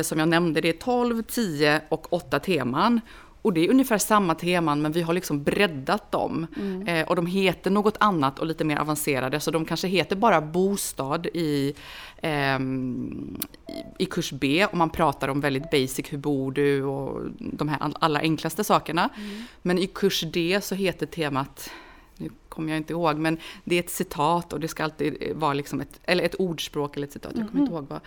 som 0.00 0.18
jag 0.18 0.28
nämnde, 0.28 0.60
det 0.60 0.68
är 0.68 0.72
12, 0.72 1.22
10 1.22 1.80
och 1.88 2.12
8 2.12 2.38
teman. 2.38 3.00
Och 3.42 3.52
det 3.52 3.64
är 3.66 3.70
ungefär 3.70 3.98
samma 3.98 4.34
teman 4.34 4.82
men 4.82 4.92
vi 4.92 5.02
har 5.02 5.14
liksom 5.14 5.42
breddat 5.42 6.12
dem. 6.12 6.46
Mm. 6.56 6.86
Eh, 6.86 7.08
och 7.08 7.16
de 7.16 7.26
heter 7.26 7.70
något 7.70 7.96
annat 8.00 8.38
och 8.38 8.46
lite 8.46 8.64
mer 8.64 8.76
avancerade. 8.76 9.40
Så 9.40 9.50
de 9.50 9.64
kanske 9.64 9.88
heter 9.88 10.16
bara 10.16 10.40
bostad 10.40 11.26
i, 11.26 11.74
ehm, 12.22 13.40
i, 13.98 14.04
kurs 14.04 14.32
B. 14.32 14.66
Och 14.70 14.76
man 14.76 14.90
pratar 14.90 15.28
om 15.28 15.40
väldigt 15.40 15.70
basic, 15.70 16.12
hur 16.12 16.18
bor 16.18 16.52
du 16.52 16.84
och 16.84 17.20
de 17.38 17.68
här 17.68 17.78
all- 17.80 17.96
allra 18.00 18.20
enklaste 18.20 18.64
sakerna. 18.64 19.08
Men 19.62 19.78
i 19.78 19.86
kurs 19.86 20.20
D 20.20 20.58
så 20.62 20.74
heter 20.74 21.06
temat 21.06 21.70
nu 22.22 22.30
kommer 22.48 22.68
jag 22.68 22.76
inte 22.76 22.92
ihåg, 22.92 23.16
men 23.16 23.38
det 23.64 23.74
är 23.76 23.80
ett 23.80 23.90
citat 23.90 24.52
och 24.52 24.60
det 24.60 24.68
ska 24.68 24.84
alltid 24.84 25.32
vara 25.34 25.52
liksom 25.52 25.80
ett, 25.80 26.00
eller 26.04 26.24
ett 26.24 26.34
ordspråk 26.34 26.96
eller 26.96 27.06
ett 27.06 27.12
citat, 27.12 27.32
jag 27.36 27.48
kommer 27.48 27.62
inte 27.62 27.74
ihåg 27.74 27.86
vad. 27.88 28.00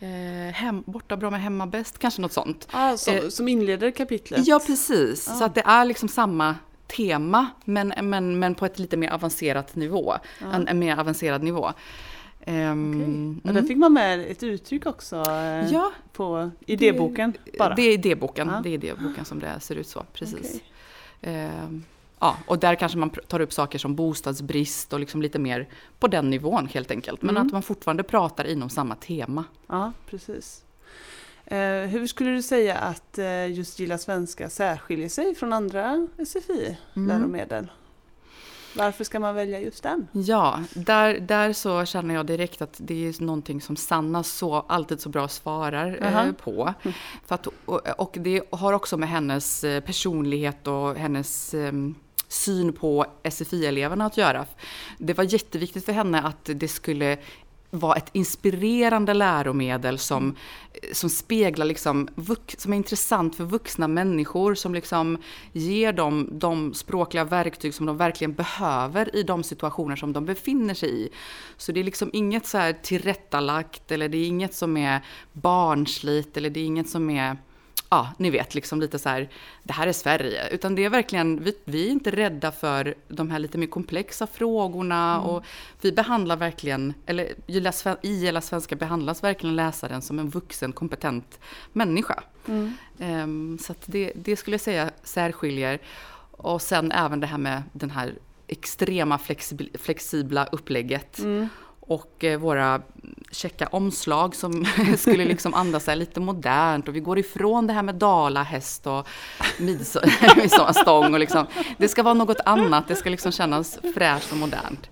Eh, 0.00 0.52
hem, 0.54 0.82
borta 0.86 1.16
bra 1.16 1.30
med 1.30 1.40
hemma 1.42 1.66
bäst, 1.66 1.98
kanske 1.98 2.22
något 2.22 2.32
sånt. 2.32 2.68
Ah, 2.70 2.96
som, 2.96 3.14
Eh, 3.14 3.28
som 3.28 3.48
inleder 3.48 3.90
kapitlet? 3.90 4.46
Ja, 4.46 4.60
precis. 4.66 5.26
Ja. 5.28 5.34
Så 5.34 5.44
att 5.44 5.54
det 5.54 5.62
är 5.66 5.84
liksom 5.84 6.08
samma 6.08 6.56
tema, 6.86 7.46
men, 7.64 7.92
men, 8.02 8.38
men 8.38 8.54
på 8.54 8.66
ett 8.66 8.78
lite 8.78 8.96
mer 8.96 9.10
avancerat 9.10 9.76
nivå. 9.76 10.14
En, 10.52 10.68
en 10.68 10.78
mer 10.78 10.96
avancerad 10.98 11.42
nivå. 11.42 11.72
Ehm, 12.44 13.40
Ja, 13.44 13.52
där 13.52 13.62
fick 13.62 13.76
man 13.76 13.92
med 13.92 14.20
ett 14.30 14.42
uttryck 14.42 14.86
också 14.86 15.16
eh, 15.16 15.72
Ja, 15.72 15.92
på 16.12 16.50
idéboken 16.66 17.32
bara. 17.58 17.74
det 17.74 17.82
är 17.82 17.92
idéboken. 17.92 18.48
Ja. 18.48 18.60
Det 18.62 18.68
är 18.68 18.74
idéboken 18.74 19.24
som 19.24 19.38
det 19.38 19.60
ser 19.60 19.74
ut 19.76 19.86
så, 19.88 20.04
precis. 20.12 20.38
Okej. 20.38 20.62
Ehm, 21.22 21.84
ja, 22.20 22.36
och 22.46 22.58
där 22.58 22.74
kanske 22.74 22.98
man 22.98 23.10
tar 23.10 23.40
upp 23.40 23.52
saker 23.52 23.78
som 23.78 23.94
bostadsbrist 23.94 24.92
och 24.92 25.00
liksom 25.00 25.22
lite 25.22 25.38
mer 25.38 25.68
på 25.98 26.06
den 26.08 26.30
nivån 26.30 26.66
helt 26.66 26.90
enkelt. 26.90 27.22
Men 27.22 27.36
Mm. 27.36 27.46
att 27.46 27.52
man 27.52 27.62
fortfarande 27.62 28.02
pratar 28.02 28.44
inom 28.44 28.70
samma 28.70 28.94
tema. 28.94 29.44
Ja, 29.66 29.92
precis. 30.10 30.64
Eh, 31.44 31.58
hur 31.88 32.06
skulle 32.06 32.30
du 32.30 32.42
säga 32.42 32.76
att 32.78 33.18
eh, 33.18 33.52
just 33.52 33.78
Gilla 33.78 33.98
svenska 33.98 34.50
särskiljer 34.50 35.08
sig 35.08 35.34
från 35.34 35.52
andra 35.52 36.08
SFI-läromedel? 36.26 37.70
Varför 38.76 39.04
ska 39.04 39.20
man 39.20 39.34
välja 39.34 39.60
just 39.60 39.82
den? 39.82 40.06
Ja, 40.12 40.64
där, 40.74 41.20
där 41.20 41.52
så 41.52 41.84
känner 41.84 42.14
jag 42.14 42.26
direkt 42.26 42.62
att 42.62 42.74
det 42.78 43.08
är 43.08 43.22
någonting 43.22 43.60
som 43.60 43.76
Sanna 43.76 44.22
så, 44.22 44.54
alltid 44.54 45.00
så 45.00 45.08
bra 45.08 45.28
svarar 45.28 45.98
eh, 46.02 46.16
Aha. 46.18 46.32
på. 46.42 46.74
För 47.26 47.34
att, 47.34 47.46
och, 47.64 47.80
och 48.00 48.16
det 48.20 48.42
har 48.50 48.72
också 48.72 48.96
med 48.96 49.08
hennes 49.08 49.64
eh, 49.64 49.80
personlighet 49.80 50.66
och 50.66 50.94
hennes 50.96 51.54
eh, 51.54 51.72
syn 52.32 52.72
på 52.72 53.06
SFI-eleverna 53.30 54.06
att 54.06 54.16
göra. 54.16 54.46
Det 54.98 55.14
var 55.14 55.24
jätteviktigt 55.24 55.84
för 55.84 55.92
henne 55.92 56.22
att 56.22 56.50
det 56.54 56.68
skulle 56.68 57.18
vara 57.70 57.96
ett 57.96 58.10
inspirerande 58.12 59.14
läromedel 59.14 59.98
som, 59.98 60.36
eh, 60.72 60.92
som 60.92 61.10
speglar, 61.10 61.66
liksom, 61.66 62.08
som 62.56 62.72
är 62.72 62.76
intressant 62.76 63.36
för 63.36 63.44
vuxna 63.44 63.88
människor, 63.88 64.54
som 64.54 64.74
liksom 64.74 65.18
ger 65.52 65.92
dem 65.92 66.28
de 66.32 66.74
språkliga 66.74 67.24
verktyg 67.24 67.74
som 67.74 67.86
de 67.86 67.96
verkligen 67.96 68.34
behöver 68.34 69.16
i 69.16 69.22
de 69.22 69.42
situationer 69.42 69.96
som 69.96 70.12
de 70.12 70.24
befinner 70.24 70.74
sig 70.74 71.04
i. 71.04 71.08
Så 71.56 71.72
det 71.72 71.80
är 71.80 71.84
liksom 71.84 72.10
inget 72.12 72.46
så 72.46 72.58
här 72.58 72.72
tillrättalagt 72.72 73.92
eller 73.92 74.08
det 74.08 74.18
är 74.18 74.26
inget 74.26 74.54
som 74.54 74.76
är 74.76 75.04
barnsligt 75.32 76.36
eller 76.36 76.50
det 76.50 76.60
är 76.60 76.64
inget 76.64 76.88
som 76.88 77.10
är 77.10 77.36
ja, 77.90 78.12
ni 78.16 78.30
vet, 78.30 78.54
liksom 78.54 78.80
lite 78.80 78.98
så 78.98 79.08
här, 79.08 79.28
det 79.62 79.72
här 79.72 79.86
är 79.86 79.92
Sverige. 79.92 80.48
Utan 80.48 80.74
det 80.74 80.84
är 80.84 80.90
verkligen, 80.90 81.44
vi, 81.44 81.54
vi 81.64 81.86
är 81.86 81.90
inte 81.90 82.10
rädda 82.10 82.52
för 82.52 82.94
de 83.08 83.30
här 83.30 83.38
lite 83.38 83.58
mer 83.58 83.66
komplexa 83.66 84.26
frågorna 84.26 85.20
och 85.20 85.44
vi 85.80 85.92
behandlar 85.92 86.36
verkligen, 86.36 86.94
eller 87.06 87.24
i 88.02 88.12
Gilla 88.16 88.40
Svenska 88.40 88.76
behandlas 88.76 89.22
verkligen 89.22 89.56
läsaren 89.56 90.02
som 90.02 90.18
en 90.18 90.30
vuxen, 90.30 90.72
kompetent 90.72 91.38
människa. 91.72 92.22
Ehm, 92.98 93.58
så 93.62 93.72
att 93.72 93.82
det, 93.86 94.12
det 94.14 94.36
skulle 94.36 94.54
jag 94.54 94.60
säga 94.60 94.90
särskiljer. 95.02 95.78
Och 96.30 96.62
sen 96.62 96.92
även 96.92 97.20
det 97.20 97.26
här 97.26 97.38
med 97.38 97.62
den 97.72 97.90
här 97.90 98.14
extrema 98.46 99.18
flexibla, 99.18 99.68
flexibla 99.78 100.46
upplägget. 100.52 101.18
Mm. 101.18 101.48
Och 101.90 102.24
eh, 102.24 102.38
våra 102.38 102.80
checka 103.32 103.66
omslag 103.66 104.34
som 104.34 104.66
skulle 104.98 105.24
liksom 105.24 105.54
andas 105.62 105.86
lite 105.86 106.20
modernt 106.20 106.88
och 106.88 106.96
vi 106.96 107.00
går 107.00 107.18
ifrån 107.18 107.66
det 107.66 107.72
här 107.72 107.82
med 107.82 107.94
dala, 107.94 108.42
häst 108.42 108.86
och 108.86 109.08
mids- 109.58 109.96
midsommarstång 110.36 111.12
och 111.14 111.20
liksom, 111.20 111.46
det 111.78 111.88
ska 111.88 112.02
vara 112.02 112.14
något 112.14 112.40
annat, 112.44 112.88
det 112.88 112.96
ska 112.96 113.10
liksom 113.10 113.32
kännas 113.32 113.78
fräscht 113.94 114.32
och 114.32 114.38
modernt. 114.38 114.90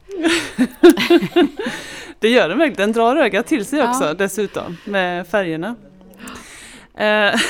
Det 2.18 2.28
gör 2.28 2.48
den 2.48 2.58
verkligen, 2.58 2.76
den 2.76 2.92
drar 2.92 3.16
ögat 3.16 3.46
till 3.46 3.64
sig 3.64 3.78
Ja. 3.78 3.90
också 3.90 4.14
dessutom 4.14 4.76
med 4.84 5.26
färgerna. 5.28 5.74
Eh, 6.94 7.40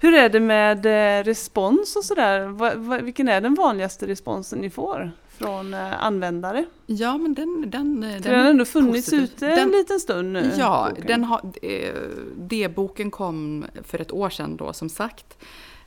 hur 0.00 0.14
är 0.14 0.28
det 0.28 0.40
med 0.40 0.86
eh, 0.86 1.24
respons 1.24 1.96
och 1.96 2.04
sådär? 2.04 3.00
Vilken 3.02 3.28
är 3.28 3.40
den 3.40 3.54
vanligaste 3.54 4.06
responsen 4.06 4.58
ni 4.58 4.70
får 4.70 5.10
från 5.38 5.74
eh, 5.74 6.04
användare? 6.04 6.64
Ja, 6.86 7.18
men 7.18 7.34
den... 7.34 7.64
den, 7.70 8.00
den, 8.00 8.22
För 8.22 8.30
den 8.30 8.40
har 8.40 8.50
ändå 8.50 8.64
funnits 8.64 9.06
positiv. 9.06 9.22
ute 9.22 9.46
Den- 9.46 9.58
en 9.58 9.70
liten 9.70 10.00
stund 10.00 10.32
nu. 10.32 10.52
Ja, 10.58 10.86
boken. 10.90 11.06
den 11.06 11.24
har, 11.24 11.40
eh, 11.62 11.94
D-boken 12.36 13.10
kom 13.10 13.64
för 13.82 14.00
ett 14.00 14.12
år 14.12 14.30
sedan 14.30 14.56
då 14.56 14.72
som 14.72 14.88
sagt. 14.88 15.38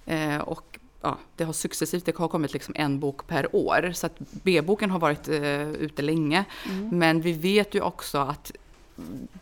Eh, 0.06 0.38
och 0.38 0.80
ja, 1.02 1.18
det 1.36 1.44
har 1.44 1.54
successivt, 1.54 2.06
det 2.06 2.18
har 2.18 2.28
kommit 2.28 2.54
liksom 2.54 2.74
en 2.78 3.00
bok 3.00 3.28
per 3.28 3.56
år. 3.56 3.92
Så 3.94 4.06
att 4.06 4.16
B-boken 4.20 4.90
har 4.92 5.00
varit 5.00 5.30
eh, 5.30 5.70
ute 5.72 6.02
länge. 6.02 6.46
Mm. 6.70 6.90
Men 7.00 7.22
vi 7.22 7.34
vet 7.34 7.76
ju 7.76 7.82
också 7.82 8.18
att 8.18 8.52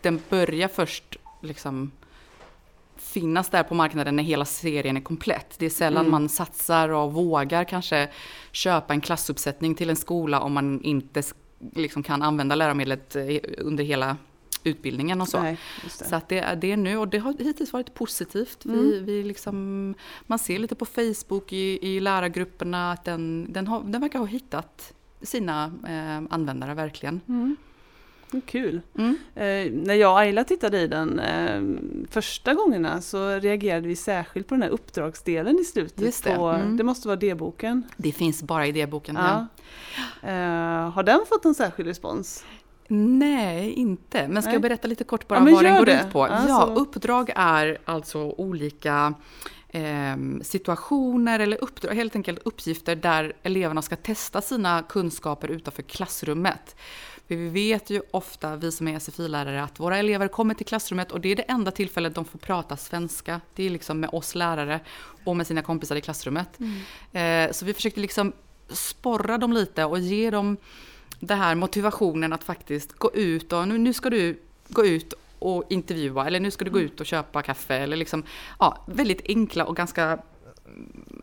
den 0.02 0.20
börjar 0.30 0.68
först 0.68 1.18
liksom 1.42 1.92
finnas 3.08 3.50
där 3.50 3.64
på 3.64 3.76
marknaden 3.76 4.16
när 4.16 4.24
hela 4.24 4.46
serien 4.46 4.98
är 4.98 5.02
komplett. 5.02 5.56
Det 5.60 5.66
är 5.66 5.70
sällan 5.70 6.00
Mm. 6.06 6.12
man 6.12 6.30
satsar 6.30 6.90
och 6.90 7.14
vågar 7.14 7.64
kanske 7.64 8.10
köpa 8.52 8.94
en 8.94 9.02
klassuppsättning 9.02 9.76
till 9.76 9.90
en 9.90 9.96
skola 9.96 10.40
om 10.42 10.54
man 10.54 10.82
inte 10.82 11.24
liksom 11.76 12.04
kan 12.04 12.22
använda 12.22 12.56
läromedlet 12.56 13.16
eh, 13.16 13.26
under 13.58 13.84
hela 13.84 14.18
utbildningen 14.64 15.22
och 15.22 15.28
så. 15.28 15.42
Nej. 15.42 15.58
Så 15.90 16.16
att 16.16 16.30
det 16.30 16.40
är 16.40 16.56
det 16.56 16.78
nu 16.78 16.98
och 16.98 17.08
det 17.08 17.18
har 17.18 17.34
hittills 17.40 17.74
varit 17.74 17.94
positivt. 17.94 18.60
Vi, 18.66 18.74
Mm. 18.74 19.06
vi 19.06 19.24
liksom, 19.24 19.96
man 20.28 20.40
ser 20.40 20.60
lite 20.60 20.76
på 20.76 20.86
Facebook 20.86 21.54
i, 21.54 21.80
i 21.88 22.00
lärargrupperna 22.00 22.92
att 22.92 23.06
den, 23.06 23.48
den, 23.54 23.68
har, 23.68 23.84
den 23.84 24.02
verkar 24.02 24.20
ha 24.20 24.26
hittat 24.26 24.94
sina 25.22 25.66
eh, 25.88 26.34
användare 26.36 26.74
verkligen. 26.74 27.22
Mm. 27.28 27.56
Kul. 28.46 28.82
Mm. 28.98 29.18
Eh, 29.36 29.72
när 29.86 29.94
jag 29.94 30.12
och 30.12 30.20
Ayla 30.20 30.44
tittade 30.44 30.80
i 30.82 30.88
den 30.88 31.20
eh, 31.20 31.62
första 32.10 32.54
gångerna 32.54 33.02
så 33.02 33.30
reagerade 33.40 33.88
vi 33.88 33.96
särskilt 33.96 34.48
på 34.48 34.54
den 34.56 34.62
här 34.62 34.70
uppdragsdelen 34.70 35.60
i 35.60 35.64
slutet. 35.64 36.02
Just 36.02 36.24
det. 36.24 36.36
På, 36.36 36.48
Mm. 36.48 36.78
det 36.78 36.84
måste 36.84 37.08
vara 37.08 37.16
D-boken. 37.16 37.84
Det 37.98 38.12
finns 38.12 38.44
bara 38.44 38.66
i 38.66 38.70
idéboken. 38.70 39.16
Ja. 39.20 39.48
Ja. 40.22 40.30
Eh, 40.30 40.92
har 40.92 41.04
den 41.04 41.20
fått 41.30 41.46
en 41.46 41.56
särskild 41.56 41.88
respons? 41.88 42.46
Nej, 42.90 43.72
inte. 43.74 44.28
Men 44.28 44.42
ska 44.42 44.50
Nej. 44.50 44.56
jag 44.56 44.62
berätta 44.62 44.88
lite 44.88 45.04
kort 45.04 45.28
bara 45.28 45.40
Ja, 45.40 45.56
vad 45.56 45.64
den 45.64 45.78
går 45.78 45.86
det. 45.86 46.04
ut 46.08 46.14
på? 46.14 46.28
Ja, 46.28 46.44
Ja, 46.48 46.74
uppdrag 46.78 47.32
är 47.36 47.78
alltså 47.86 48.20
olika 48.20 49.14
ehm, 49.70 50.42
situationer 50.44 51.40
eller 51.40 51.64
uppdrag, 51.64 51.94
helt 51.94 52.16
enkelt 52.16 52.40
uppgifter 52.46 52.96
där 52.96 53.34
eleverna 53.44 53.82
ska 53.82 53.96
testa 53.96 54.42
sina 54.42 54.84
kunskaper 54.90 55.48
utanför 55.48 55.84
klassrummet. 55.84 56.76
För 57.28 57.36
vi 57.36 57.50
vet 57.50 57.90
ju 57.90 58.02
ofta, 58.12 58.56
vi 58.56 58.72
som 58.72 58.88
är 58.88 59.00
SFI-lärare, 59.00 59.64
att 59.64 59.80
våra 59.80 59.98
elever 59.98 60.28
kommer 60.28 60.54
till 60.54 60.66
klassrummet 60.66 61.12
och 61.12 61.22
det 61.22 61.30
är 61.30 61.36
det 61.36 61.44
enda 61.44 61.72
tillfället 61.72 62.16
de 62.16 62.26
får 62.26 62.40
prata 62.40 62.78
svenska. 62.78 63.42
Det 63.56 63.64
är 63.64 63.70
liksom 63.70 64.00
med 64.00 64.10
oss 64.14 64.36
lärare 64.36 64.80
och 65.24 65.36
med 65.36 65.48
sina 65.48 65.62
kompisar 65.62 65.96
i 65.96 66.02
klassrummet. 66.02 66.60
Eh, 67.12 67.52
så 67.52 67.66
vi 67.66 67.74
försökte 67.74 68.00
liksom 68.00 68.34
sporra 68.70 69.38
dem 69.38 69.54
lite 69.54 69.86
och 69.86 70.00
ge 70.00 70.32
dem 70.32 70.58
den 71.20 71.38
här 71.38 71.56
motivationen 71.56 72.34
att 72.34 72.44
faktiskt 72.44 72.94
gå 72.94 73.14
ut 73.14 73.54
och 73.54 73.68
nu, 73.68 73.78
nu 73.78 73.94
ska 73.94 74.10
du 74.10 74.40
gå 74.68 74.86
ut 74.86 75.14
och 75.40 75.64
intervjua 75.70 76.28
eller 76.28 76.40
nu 76.40 76.52
ska 76.52 76.66
du 76.66 76.72
gå 76.72 76.80
ut 76.80 77.00
och 77.00 77.06
köpa 77.06 77.42
kaffe 77.42 77.76
eller 77.76 77.98
liksom 77.98 78.24
ja, 78.60 78.84
väldigt 78.86 79.22
enkla 79.26 79.66
och 79.66 79.76
ganska 79.76 80.20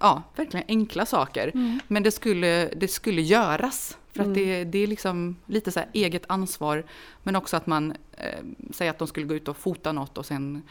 ja, 0.01 0.23
verkligen 0.37 0.67
enkla 0.69 1.07
saker. 1.07 1.51
Men 1.89 2.03
det 2.03 2.11
skulle, 2.11 2.69
det 2.77 2.89
skulle 2.89 3.23
göras. 3.23 3.97
För 4.15 4.23
att 4.23 4.35
det, 4.35 4.65
det 4.65 4.79
är 4.79 4.87
liksom 4.87 5.37
lite 5.47 5.71
så 5.73 5.81
här 5.81 5.89
eget 5.93 6.23
ansvar. 6.29 6.85
Men 7.23 7.37
också 7.37 7.57
att 7.57 7.67
man 7.67 7.95
eh, 8.13 8.45
säger 8.73 8.91
att 8.91 8.99
de 8.99 9.09
skulle 9.09 9.27
gå 9.27 9.35
ut 9.35 9.49
och 9.49 9.57
fota 9.57 9.93
något 9.93 10.19
och 10.19 10.27
sen 10.27 10.63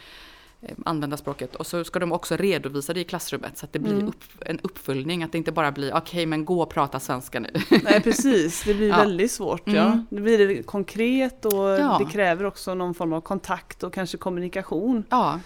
eh, 0.62 0.76
använda 0.86 1.18
språket. 1.18 1.56
Och 1.56 1.68
så 1.68 1.84
ska 1.84 2.00
de 2.00 2.12
också 2.12 2.36
redovisa 2.38 2.94
det 2.94 3.00
i 3.00 3.04
klassrummet 3.04 3.58
så 3.58 3.66
att 3.66 3.74
det 3.74 3.80
blir 3.80 4.04
upp, 4.08 4.24
en 4.46 4.60
uppföljning. 4.60 5.24
Att 5.24 5.32
det 5.32 5.38
inte 5.38 5.52
bara 5.52 5.72
blir 5.72 5.94
okej 5.98 6.26
men 6.26 6.46
gå 6.46 6.62
och 6.62 6.70
prata 6.70 7.00
svenska 7.00 7.40
nu. 7.40 7.50
Nej 7.84 8.02
precis, 8.02 8.64
det 8.64 8.74
blir 8.74 8.88
Ja. 8.90 8.98
väldigt 8.98 9.32
svårt. 9.32 9.62
Ja. 9.66 9.86
Mm. 9.86 10.06
Det 10.10 10.22
blir 10.22 10.48
det 10.48 10.64
konkret 10.64 11.46
och 11.46 11.54
Ja. 11.54 11.98
det 12.06 12.12
kräver 12.12 12.46
också 12.46 12.74
någon 12.74 12.94
form 12.94 13.14
av 13.14 13.22
kontakt 13.22 13.84
och 13.84 13.94
kanske 13.94 14.18
kommunikation 14.18 15.04
ja, 15.10 15.40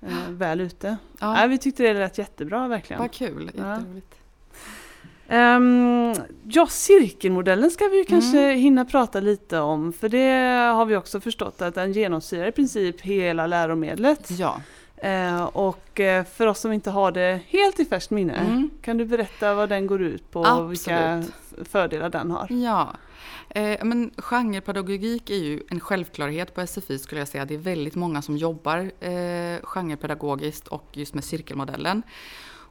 eh, 0.00 0.30
väl 0.30 0.60
ute. 0.60 0.96
ja. 1.20 1.46
Vi 1.48 1.58
tyckte 1.58 1.82
det 1.82 1.94
lät 1.94 2.18
jättebra 2.18 2.68
verkligen. 2.68 3.02
vad 3.02 3.12
kul. 3.12 3.50
Ja. 3.58 3.74
Jätteroligt. 3.76 4.14
Ehm, 5.28 6.14
ja, 6.48 6.66
cirkelmodellen 6.66 7.70
ska 7.70 7.84
vi 7.88 7.96
ju 7.98 8.04
kanske 8.04 8.38
Mm. 8.40 8.58
hinna 8.58 8.84
prata 8.84 9.20
lite 9.20 9.58
om 9.58 9.92
för 9.92 10.08
det 10.08 10.72
har 10.74 10.84
vi 10.86 10.96
också 10.96 11.20
förstått 11.20 11.62
att 11.62 11.74
den 11.74 11.92
genomsyrar 11.92 12.46
i 12.46 12.52
princip 12.52 13.00
hela 13.00 13.46
läromedlet. 13.46 14.30
Ja. 14.30 14.60
Eh, 14.96 15.44
och 15.44 16.00
eh, 16.00 16.24
för 16.24 16.46
oss 16.46 16.60
som 16.60 16.72
inte 16.72 16.90
har 16.90 17.12
det 17.12 17.40
helt 17.48 17.80
i 17.80 17.84
färskt 17.84 18.10
minne, 18.10 18.34
Mm. 18.34 18.70
kan 18.82 18.98
du 18.98 19.04
berätta 19.04 19.54
vad 19.54 19.68
den 19.68 19.86
går 19.86 20.02
ut 20.02 20.30
på 20.30 20.40
och 20.40 20.72
vilka 20.72 21.14
Absolut. 21.18 21.68
fördelar 21.68 22.08
den 22.10 22.30
har? 22.30 22.46
Ja, 22.50 22.88
eh, 23.50 23.84
men 23.84 24.10
genrepedagogik 24.16 25.30
är 25.30 25.34
ju 25.44 25.60
en 25.70 25.80
självklarhet 25.80 26.54
på 26.54 26.60
SFI 26.66 26.98
skulle 26.98 27.20
jag 27.20 27.28
säga. 27.28 27.44
Det 27.44 27.54
är 27.54 27.58
väldigt 27.58 27.94
många 27.94 28.22
som 28.22 28.36
jobbar 28.36 28.78
eh, 29.00 29.58
genrepedagogiskt 29.62 30.68
och 30.68 30.88
just 30.92 31.14
med 31.14 31.24
cirkelmodellen. 31.24 32.02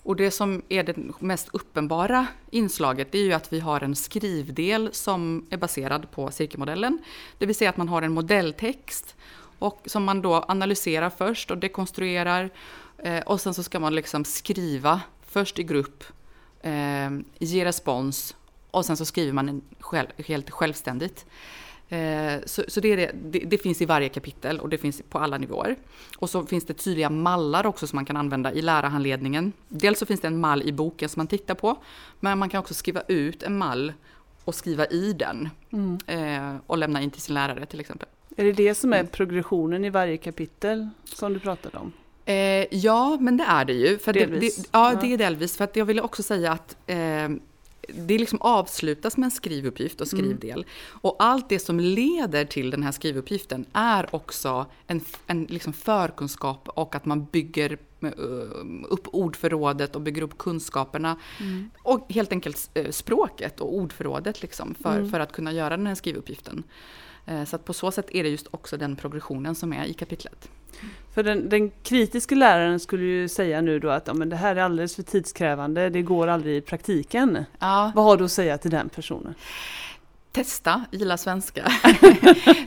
Och 0.04 0.16
det 0.16 0.32
som 0.32 0.62
är 0.70 0.84
det 0.84 0.96
mest 1.20 1.50
uppenbara 1.54 2.28
inslaget 2.50 3.16
är 3.16 3.20
ju 3.20 3.34
att 3.34 3.54
vi 3.54 3.60
har 3.60 3.82
en 3.82 3.96
skrivdel 3.96 4.90
som 4.92 5.48
är 5.50 5.58
baserad 5.58 6.12
på 6.12 6.32
cirkelmodellen. 6.32 7.00
Det 7.38 7.46
vill 7.46 7.56
säga 7.56 7.70
att 7.70 7.78
man 7.78 7.90
har 7.90 8.02
en 8.02 8.14
modelltext 8.14 9.16
och 9.60 9.82
som 9.86 10.04
man 10.04 10.22
då 10.22 10.46
analyserar 10.48 11.10
först 11.10 11.52
och 11.52 11.58
dekonstruerar. 11.58 12.50
Eh, 12.98 13.20
och 13.20 13.42
sen 13.42 13.54
så 13.54 13.64
ska 13.64 13.80
man 13.80 13.96
liksom 13.96 14.26
skriva 14.26 15.02
först 15.28 15.60
i 15.60 15.64
grupp, 15.64 16.04
eh, 16.62 17.10
ge 17.40 17.66
respons 17.66 18.36
och 18.72 18.86
sen 18.86 18.98
så 18.98 19.06
skriver 19.06 19.34
man 19.34 19.50
en 19.50 19.62
själv, 19.80 20.08
helt 20.26 20.50
självständigt. 20.50 21.26
Eh, 21.90 22.34
så 22.46 22.64
så 22.68 22.80
det, 22.80 22.96
det, 22.96 23.12
det, 23.24 23.40
det 23.40 23.58
finns 23.58 23.82
i 23.82 23.86
varje 23.86 24.10
kapitel 24.10 24.60
och 24.60 24.70
det 24.70 24.78
finns 24.78 25.02
på 25.10 25.20
alla 25.20 25.38
nivåer. 25.38 25.76
Och 26.18 26.30
så 26.30 26.46
finns 26.46 26.66
det 26.66 26.74
tydliga 26.74 27.10
mallar 27.10 27.66
också 27.66 27.88
som 27.88 27.98
man 27.98 28.06
kan 28.06 28.18
använda 28.18 28.54
i 28.54 28.62
lärarhandledningen. 28.62 29.52
Dels 29.68 30.00
så 30.00 30.06
finns 30.06 30.20
det 30.22 30.28
en 30.28 30.40
mall 30.40 30.62
i 30.64 30.72
boken 30.72 31.10
som 31.10 31.20
man 31.20 31.28
tittar 31.28 31.56
på, 31.56 31.76
men 32.20 32.38
man 32.38 32.50
kan 32.50 32.60
också 32.60 32.74
skriva 32.74 33.02
ut 33.08 33.44
en 33.44 33.58
mall 33.58 33.94
och 34.46 34.56
skriva 34.56 34.86
i 34.86 35.14
den 35.14 35.50
Mm. 35.72 35.98
eh, 36.08 36.56
och 36.68 36.78
lämna 36.78 37.02
in 37.02 37.12
till 37.12 37.22
sin 37.22 37.34
lärare 37.36 37.66
till 37.66 37.80
exempel. 37.80 38.08
Är 38.38 38.44
det 38.46 38.52
det 38.52 38.76
som 38.76 38.94
är 38.94 39.00
Mm. 39.00 39.08
progressionen 39.12 39.86
i 39.86 39.90
varje 39.90 40.18
kapitel 40.18 40.90
som 41.04 41.34
du 41.34 41.40
pratade 41.40 41.78
om? 41.78 41.92
Eh, 42.26 42.76
ja, 42.76 43.18
men 43.20 43.38
det 43.38 43.44
är 43.44 43.66
det 43.66 43.74
ju. 43.74 43.98
För 43.98 44.14
det, 44.14 44.20
Delvis. 44.20 44.56
det, 44.56 44.70
ja, 44.72 44.94
Ja. 44.94 45.00
det 45.02 45.14
är 45.14 45.18
delvis. 45.18 45.58
För 45.58 45.64
att 45.64 45.76
jag 45.76 45.86
ville 45.86 46.02
också 46.02 46.24
säga 46.24 46.52
att 46.52 46.78
eh, 46.88 47.30
det 47.90 48.18
liksom 48.18 48.42
avslutas 48.42 49.18
med 49.18 49.26
en 49.26 49.32
skrivuppgift 49.32 50.02
och 50.02 50.08
skrivdel. 50.08 50.66
Och 51.02 51.16
allt 51.20 51.50
det 51.50 51.60
som 51.60 51.80
leder 51.80 52.46
till 52.46 52.70
den 52.70 52.84
här 52.84 52.92
skrivuppgiften 52.92 53.66
är 53.74 54.16
också 54.16 54.66
en, 54.88 55.02
en 55.28 55.44
liksom 55.44 55.74
förkunskap 55.74 56.70
och 56.70 56.96
att 56.96 57.06
man 57.06 57.26
bygger 57.26 57.78
eh, 58.02 58.10
upp 58.90 59.08
ordförrådet 59.08 59.96
och 59.96 60.02
bygger 60.02 60.22
upp 60.22 60.38
kunskaperna. 60.38 61.18
Och 61.84 62.06
helt 62.14 62.32
enkelt 62.32 62.70
eh, 62.74 62.90
språket 62.92 63.62
och 63.62 63.76
ordförrådet 63.76 64.42
liksom 64.42 64.76
för, 64.76 64.98
Mm. 64.98 65.10
för 65.12 65.20
att 65.20 65.32
kunna 65.32 65.52
göra 65.52 65.78
den 65.78 65.88
här 65.88 65.96
skrivuppgiften. 65.96 66.64
Eh, 67.26 67.44
Så 67.46 67.56
att 67.56 67.66
på 67.66 67.74
så 67.74 67.92
sätt 67.92 68.08
är 68.12 68.24
det 68.24 68.30
just 68.30 68.48
också 68.52 68.78
den 68.78 68.96
progressionen 68.96 69.56
som 69.56 69.74
är 69.74 69.86
i 69.86 69.94
kapitlet. 69.94 70.50
För 71.14 71.24
den, 71.24 71.50
den 71.50 71.72
kritiska 71.84 72.36
läraren 72.36 72.80
skulle 72.80 73.04
ju 73.04 73.28
säga 73.28 73.62
nu 73.62 73.80
då 73.80 73.90
att 73.90 74.08
ja, 74.08 74.14
men 74.14 74.30
det 74.30 74.36
här 74.36 74.56
är 74.56 74.62
alldeles 74.62 74.96
för 74.96 75.04
tidskrävande, 75.04 75.90
det 75.90 76.02
går 76.02 76.28
aldrig 76.28 76.56
i 76.58 76.62
praktiken. 76.62 77.46
Ja. 77.60 77.92
Vad 77.96 78.06
har 78.06 78.18
du 78.18 78.24
att 78.26 78.32
säga 78.32 78.58
till 78.58 78.72
den 78.72 78.90
personen? 78.90 79.34
Testa, 80.34 80.86
gilla 80.92 81.18
svenska. 81.18 81.64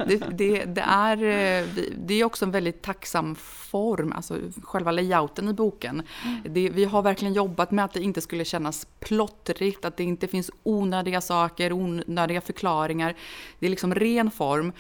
det, 0.06 0.22
det, 0.30 0.64
det, 0.64 0.80
är, 0.80 1.16
eh, 1.16 1.66
det 1.96 2.14
är 2.14 2.24
också 2.24 2.44
en 2.44 2.50
väldigt 2.50 2.82
tacksam 2.82 3.34
form, 3.34 4.12
alltså 4.12 4.38
själva 4.62 4.90
layouten 4.90 5.48
i 5.48 5.52
boken. 5.52 6.02
Det, 6.44 6.70
vi 6.70 6.84
har 6.84 7.02
verkligen 7.02 7.34
jobbat 7.34 7.70
med 7.70 7.84
att 7.84 7.92
det 7.92 8.02
inte 8.02 8.20
skulle 8.20 8.44
kännas 8.44 8.86
plottrigt, 9.00 9.84
att 9.84 9.96
det 9.96 10.04
inte 10.04 10.26
finns 10.26 10.50
onödiga 10.62 11.20
saker, 11.20 11.72
onödiga 11.72 12.40
förklaringar. 12.40 13.14
Det 13.58 13.66
är 13.66 13.70
liksom 13.70 13.94
ren 13.94 14.30
form. 14.30 14.72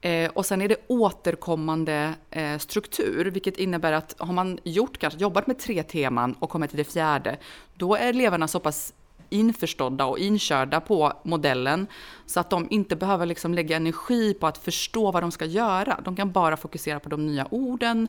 Eh, 0.00 0.30
och 0.30 0.46
sen 0.46 0.62
är 0.62 0.68
det 0.68 0.76
återkommande 0.86 2.14
eh, 2.30 2.58
struktur, 2.58 3.24
vilket 3.24 3.56
innebär 3.56 3.92
att 3.92 4.14
har 4.18 4.32
man 4.32 4.58
gjort, 4.64 4.98
kanske 4.98 5.20
jobbat 5.20 5.46
med 5.46 5.58
tre 5.58 5.82
teman 5.82 6.34
och 6.38 6.50
kommit 6.50 6.70
till 6.70 6.78
det 6.78 6.84
fjärde, 6.84 7.36
då 7.74 7.94
är 7.94 8.08
eleverna 8.08 8.48
så 8.48 8.60
pass 8.60 8.92
införstådda 9.34 10.04
och 10.06 10.18
inkörda 10.18 10.80
på 10.80 11.12
modellen 11.22 11.86
så 12.26 12.40
att 12.40 12.50
de 12.50 12.66
inte 12.70 12.96
behöver 12.96 13.26
liksom 13.26 13.54
lägga 13.54 13.76
energi 13.76 14.34
på 14.34 14.46
att 14.46 14.58
förstå 14.58 15.10
vad 15.10 15.22
de 15.22 15.30
ska 15.30 15.44
göra. 15.44 16.00
De 16.04 16.16
kan 16.16 16.32
bara 16.32 16.56
fokusera 16.56 17.00
på 17.00 17.08
de 17.08 17.26
nya 17.26 17.46
orden 17.50 18.08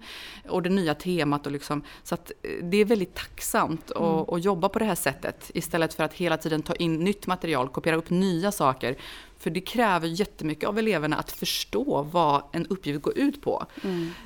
och 0.50 0.62
det 0.62 0.70
nya 0.70 0.96
temat. 0.96 1.46
Och 1.46 1.52
liksom, 1.52 1.82
så 2.04 2.16
att 2.16 2.32
eh, 2.42 2.66
det 2.66 2.78
är 2.78 2.86
väldigt 2.86 3.16
tacksamt 3.16 3.92
att, 3.92 4.34
att 4.34 4.44
jobba 4.44 4.70
på 4.70 4.80
det 4.80 4.86
här 4.86 4.96
sättet 4.96 5.52
istället 5.54 5.94
för 5.94 6.04
att 6.04 6.14
hela 6.14 6.38
tiden 6.38 6.62
ta 6.62 6.74
in 6.76 6.96
nytt 7.04 7.28
material, 7.28 7.70
kopiera 7.70 7.96
upp 7.96 8.10
nya 8.10 8.52
saker. 8.52 8.96
För 9.38 9.50
det 9.50 9.62
kräver 9.62 10.08
jättemycket 10.08 10.70
av 10.70 10.80
eleverna 10.80 11.16
att 11.18 11.32
förstå 11.32 12.02
vad 12.12 12.44
en 12.52 12.68
uppgift 12.68 13.02
går 13.02 13.18
ut 13.18 13.42
på. 13.42 13.66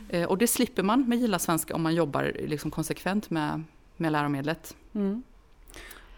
Eh, 0.10 0.24
Och 0.30 0.38
det 0.38 0.48
slipper 0.48 0.84
man 0.84 1.10
med 1.10 1.20
Gilla 1.20 1.40
Svenska 1.40 1.76
om 1.76 1.82
man 1.82 1.96
jobbar 1.96 2.36
liksom 2.48 2.72
konsekvent 2.72 3.30
med, 3.30 3.64
med 3.98 4.12
läromedlet. 4.12 4.76
Mm. 4.96 5.24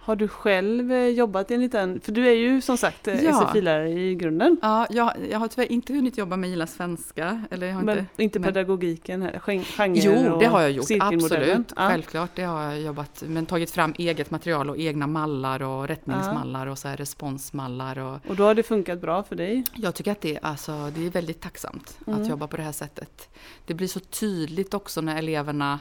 Har 0.04 0.16
du 0.16 0.28
själv 0.28 0.92
eh, 0.92 1.08
jobbat 1.08 1.52
enligt 1.52 1.72
den? 1.72 2.02
För 2.02 2.12
du 2.12 2.28
är 2.28 2.32
ju 2.34 2.62
som 2.62 2.78
sagt 2.78 3.08
eh, 3.08 3.24
Ja. 3.24 3.32
SFI-lärare 3.50 3.90
i 3.90 4.16
grunden. 4.16 4.58
Ja, 4.62 4.88
jag, 4.90 5.14
jag 5.32 5.40
har 5.40 5.48
tyvärr 5.48 5.72
inte 5.72 5.94
hunnit 5.94 6.18
jobba 6.18 6.38
med 6.38 6.50
Gilla 6.50 6.68
Svenska. 6.68 7.44
Eller 7.52 7.68
jag 7.68 7.74
har 7.76 7.82
Men 7.82 8.00
inte, 8.00 8.24
inte 8.24 8.40
men- 8.40 8.54
pedagogiken, 8.54 9.22
här, 9.22 9.42
gen- 9.48 9.64
genre 9.64 10.00
Jo, 10.04 10.38
det 10.40 10.46
har 10.46 10.62
jag 10.62 10.72
gjort. 10.72 10.86
Absolut. 11.00 11.74
Ja. 11.76 11.90
Självklart, 11.90 12.30
det 12.36 12.44
har 12.44 12.62
jag 12.64 12.82
jobbat. 12.82 13.24
Men 13.28 13.46
tagit 13.46 13.72
fram 13.72 13.94
eget 13.98 14.32
material 14.32 14.70
och 14.70 14.78
egna 14.78 15.08
mallar 15.08 15.62
och 15.62 15.88
rättningsmallar 15.88 16.68
och 16.68 16.78
så 16.78 16.88
här 16.88 16.98
responsmallar. 16.98 18.00
Och 18.00 18.20
Och 18.28 18.36
då 18.36 18.44
har 18.44 18.56
det 18.56 18.64
funkat 18.64 19.02
bra 19.02 19.24
för 19.24 19.36
dig? 19.36 19.64
jag 19.76 19.96
tycker 19.96 20.12
att 20.12 20.22
det, 20.22 20.40
alltså, 20.42 20.92
det 20.96 21.06
är 21.06 21.10
väldigt 21.10 21.42
tacksamt 21.42 21.98
Mm. 22.08 22.22
att 22.22 22.30
jobba 22.30 22.48
på 22.48 22.58
det 22.58 22.64
här 22.64 22.72
sättet. 22.72 23.30
Det 23.66 23.74
blir 23.74 23.88
så 23.88 24.00
tydligt 24.00 24.74
också 24.74 25.02
när 25.02 25.18
eleverna 25.18 25.80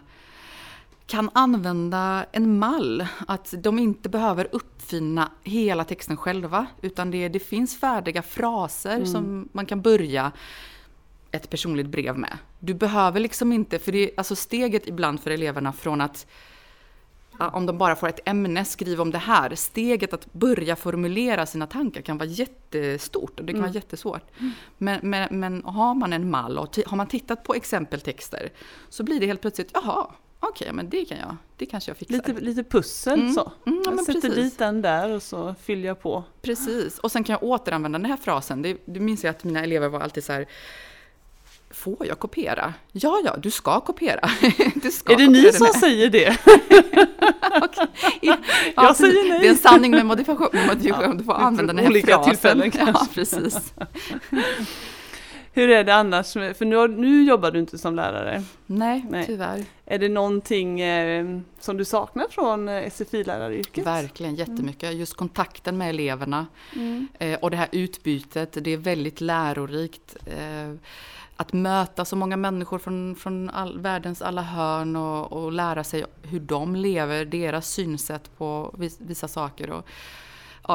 kan 1.11 1.31
använda 1.33 2.27
en 2.33 2.59
mall. 2.59 3.07
Att 3.29 3.55
de 3.59 3.79
inte 3.79 4.09
behöver 4.09 4.49
uppfinna 4.53 5.31
hela 5.45 5.85
texten 5.85 6.17
själva. 6.17 6.67
Utan 6.83 7.11
det, 7.11 7.29
det 7.29 7.39
finns 7.41 7.81
färdiga 7.81 8.23
fraser 8.23 8.95
Mm. 8.97 9.07
som 9.07 9.49
man 9.53 9.67
kan 9.67 9.83
börja 9.83 10.33
ett 11.31 11.51
personligt 11.51 11.87
brev 11.87 12.19
med. 12.19 12.39
Du 12.59 12.75
behöver 12.75 13.21
liksom 13.21 13.53
inte, 13.53 13.79
för 13.79 13.93
det 13.93 13.99
är 14.05 14.11
alltså 14.17 14.37
steget 14.37 14.89
ibland 14.89 15.21
för 15.21 15.31
eleverna 15.31 15.73
från 15.73 16.01
att 16.01 16.27
om 17.53 17.67
de 17.67 17.79
bara 17.79 17.97
får 17.97 18.09
ett 18.09 18.21
ämne, 18.29 18.65
skriv 18.65 19.01
om 19.01 19.11
det 19.11 19.19
här. 19.19 19.55
Steget 19.55 20.13
att 20.13 20.33
börja 20.33 20.77
formulera 20.77 21.47
sina 21.47 21.67
tankar 21.67 22.01
kan 22.03 22.19
vara 22.19 22.29
jättestort 22.29 23.41
och 23.41 23.47
det 23.47 23.53
kan 23.53 23.59
Mm. 23.61 23.71
vara 23.71 23.75
jättesvårt. 23.75 24.23
Men, 24.79 25.01
men, 25.03 25.41
men 25.41 25.65
har 25.65 25.95
man 25.95 26.13
en 26.13 26.31
mall 26.31 26.59
och 26.59 26.79
har 26.87 26.97
man 26.97 27.07
tittat 27.07 27.45
på 27.45 27.55
exempeltexter 27.55 28.53
så 28.89 29.03
blir 29.05 29.21
det 29.21 29.27
helt 29.27 29.41
plötsligt, 29.41 29.71
jaha, 29.75 30.07
okej, 30.41 30.73
men 30.73 30.89
det 30.91 31.05
kan 31.05 31.19
jag, 31.19 31.37
det 31.57 31.67
kanske 31.67 31.91
jag 31.91 31.97
fixar. 31.97 32.17
Lite, 32.17 32.33
lite 32.33 32.65
pussel 32.65 33.21
Mm. 33.21 33.33
så. 33.35 33.53
Mm, 33.67 33.83
ja, 33.87 33.91
jag 33.97 34.05
sätter 34.05 34.21
precis. 34.21 34.35
dit 34.35 34.59
den 34.59 34.83
där 34.83 35.11
och 35.11 35.23
så 35.23 35.55
fyller 35.63 35.89
jag 35.89 36.03
på. 36.03 36.25
Precis, 36.43 36.99
och 36.99 37.13
sen 37.13 37.25
kan 37.25 37.33
jag 37.33 37.43
återanvända 37.43 37.99
den 37.99 38.11
här 38.11 38.17
frasen. 38.17 38.63
Det, 38.63 38.77
det 38.85 39.01
minns 39.01 39.25
jag 39.25 39.31
att 39.31 39.45
mina 39.45 39.63
elever 39.63 39.89
var 39.89 40.01
alltid 40.01 40.25
så 40.25 40.33
här 40.33 40.47
får 41.71 42.07
jag 42.07 42.19
kopiera? 42.19 42.75
Ja, 42.93 43.21
ja, 43.25 43.37
du 43.37 43.51
ska 43.51 43.81
kopiera. 43.81 44.31
Du 44.75 44.91
ska 44.91 45.13
Är 45.13 45.17
det 45.17 45.27
ni 45.27 45.53
som 45.53 45.65
med. 45.65 45.75
säger 45.75 46.11
det? 46.11 46.39
Ja, 48.21 48.37
Jag 48.77 48.97
säger 48.97 49.29
nej. 49.29 49.39
Det 49.41 49.47
är 49.47 49.51
en 49.51 49.57
sanning 49.57 49.91
med 49.91 50.07
modifikation. 50.07 50.49
Modifikation. 50.69 51.17
Du 51.17 51.25
får 51.25 51.33
använda 51.35 51.73
den 51.73 51.85
här 51.85 51.91
olika 51.91 52.07
frasen. 52.07 52.31
tillfällen 52.31 52.71
Ja, 52.79 52.85
kanske. 52.85 53.15
precis. 53.15 53.73
Hur 55.53 55.71
är 55.71 55.85
det 55.85 55.95
annars? 55.95 56.33
För 56.33 56.65
nu, 56.65 56.89
nu 56.89 57.25
jobbar 57.25 57.51
du 57.51 57.59
inte 57.59 57.79
som 57.79 57.95
lärare. 57.95 58.43
Nej, 58.67 59.07
Nej. 59.11 59.27
tyvärr. 59.27 59.65
Är 59.87 59.99
det 59.99 60.09
någonting 60.09 60.81
eh, 60.81 61.41
som 61.61 61.77
du 61.77 61.85
saknar 61.85 62.27
från 62.31 62.69
eh, 62.69 62.91
SFI-läraryrket? 62.91 63.87
Verkligen 63.87 64.35
jättemycket. 64.35 64.95
Just 64.95 65.15
kontakten 65.15 65.79
med 65.79 65.89
eleverna 65.91 66.47
Mm. 66.77 67.09
eh, 67.19 67.39
och 67.39 67.51
det 67.51 67.57
här 67.57 67.69
utbytet, 67.73 68.57
det 68.65 68.71
är 68.71 68.77
väldigt 68.77 69.21
lärorikt. 69.21 70.17
Eh, 70.27 70.75
att 71.37 71.53
möta 71.53 72.05
så 72.05 72.17
många 72.17 72.37
människor 72.37 72.79
från, 72.79 73.17
från 73.17 73.51
all, 73.51 73.79
världens 73.81 74.23
alla 74.23 74.43
hörn 74.43 74.97
och, 74.97 75.33
och 75.33 75.53
lära 75.53 75.85
sig 75.85 76.05
hur 76.23 76.41
de 76.41 76.77
lever, 76.77 77.25
deras 77.25 77.71
synsätt 77.71 78.39
på 78.39 78.75
vis, 78.79 78.97
vissa 79.01 79.29
saker. 79.29 79.71
Och, 79.71 79.87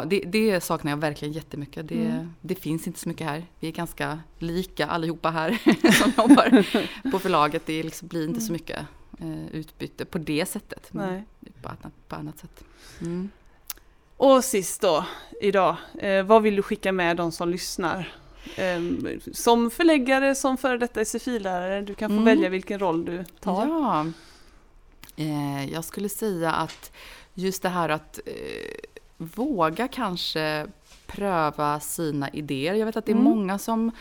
ja, 0.01 0.05
det, 0.05 0.19
det 0.19 0.61
saknar 0.63 0.91
jag 0.91 0.97
verkligen 0.97 1.33
jättemycket. 1.33 1.87
Det, 1.87 1.95
Mm. 2.05 2.33
det 2.41 2.55
finns 2.55 2.87
inte 2.87 2.99
så 2.99 3.09
mycket 3.09 3.27
här. 3.27 3.45
Vi 3.59 3.67
är 3.67 3.71
ganska 3.71 4.19
lika 4.39 4.87
allihopa 4.87 5.29
här 5.29 5.51
som 5.91 6.11
jobbar 6.17 6.65
på 7.11 7.19
förlaget. 7.19 7.65
Det 7.65 7.83
liksom 7.83 8.07
blir 8.07 8.25
inte 8.27 8.41
så 8.41 8.51
mycket 8.51 8.79
eh, 9.19 9.47
utbyte 9.51 10.05
på 10.05 10.17
det 10.17 10.45
sättet. 10.45 10.87
Nej. 10.91 11.23
På, 11.61 11.69
annat, 11.69 11.93
på 12.07 12.15
annat 12.15 12.39
sätt. 12.39 12.63
Mm. 13.01 13.29
Och 14.17 14.43
sist 14.43 14.81
då, 14.81 15.05
idag, 15.41 15.75
eh, 15.99 16.23
vad 16.23 16.41
vill 16.43 16.55
du 16.55 16.61
skicka 16.61 16.91
med 16.91 17.17
de 17.17 17.31
som 17.31 17.49
lyssnar? 17.49 18.13
Eh, 18.55 18.79
som 19.33 19.71
förläggare, 19.71 20.35
som 20.35 20.57
före 20.57 20.77
detta 20.77 21.01
SFI-lärare, 21.05 21.81
du 21.81 21.93
kan 21.95 22.09
få 22.09 22.13
Mm. 22.13 22.25
välja 22.25 22.49
vilken 22.49 22.79
roll 22.79 23.05
du 23.05 23.23
tar. 23.39 23.67
Ja. 23.67 24.05
Eh, 25.15 25.65
jag 25.73 25.83
skulle 25.85 26.09
säga 26.09 26.51
att 26.51 26.91
just 27.33 27.61
det 27.61 27.69
här 27.69 27.89
att 27.89 28.19
eh, 28.25 28.33
våga 29.17 29.87
kanske 29.87 30.67
pröva 31.07 31.79
sina 31.79 32.29
idéer. 32.29 32.73
Jag 32.73 32.85
vet 32.85 32.95
att 32.97 33.05
det 33.05 33.11
är 33.11 33.13
Mm. 33.15 33.23
många 33.23 33.57
som 33.57 33.91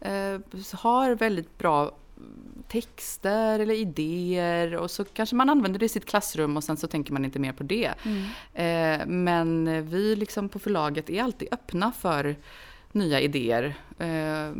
eh, 0.00 0.40
har 0.72 1.14
väldigt 1.14 1.58
bra 1.58 1.92
texter 2.68 3.58
eller 3.58 3.74
idéer 3.74 4.74
och 4.76 4.90
så 4.90 5.04
kanske 5.04 5.36
man 5.36 5.50
använder 5.50 5.78
det 5.78 5.86
i 5.86 5.88
sitt 5.88 6.04
klassrum 6.04 6.56
och 6.56 6.64
sen 6.64 6.76
så 6.76 6.86
tänker 6.86 7.12
man 7.12 7.24
inte 7.24 7.38
mer 7.38 7.52
på 7.52 7.62
det. 7.62 7.92
Mm. 8.02 8.24
Eh, 9.00 9.06
men 9.06 9.86
vi 9.88 10.16
liksom 10.16 10.48
på 10.48 10.58
förlaget 10.58 11.10
är 11.10 11.22
alltid 11.22 11.48
öppna 11.52 11.92
för 11.92 12.36
nya 12.92 13.20
idéer. 13.20 13.74
Eh, 13.98 14.52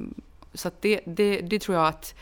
så 0.54 0.70
det, 0.80 1.00
det, 1.06 1.40
det 1.40 1.58
tror 1.58 1.76
jag 1.76 1.86
att 1.86 2.14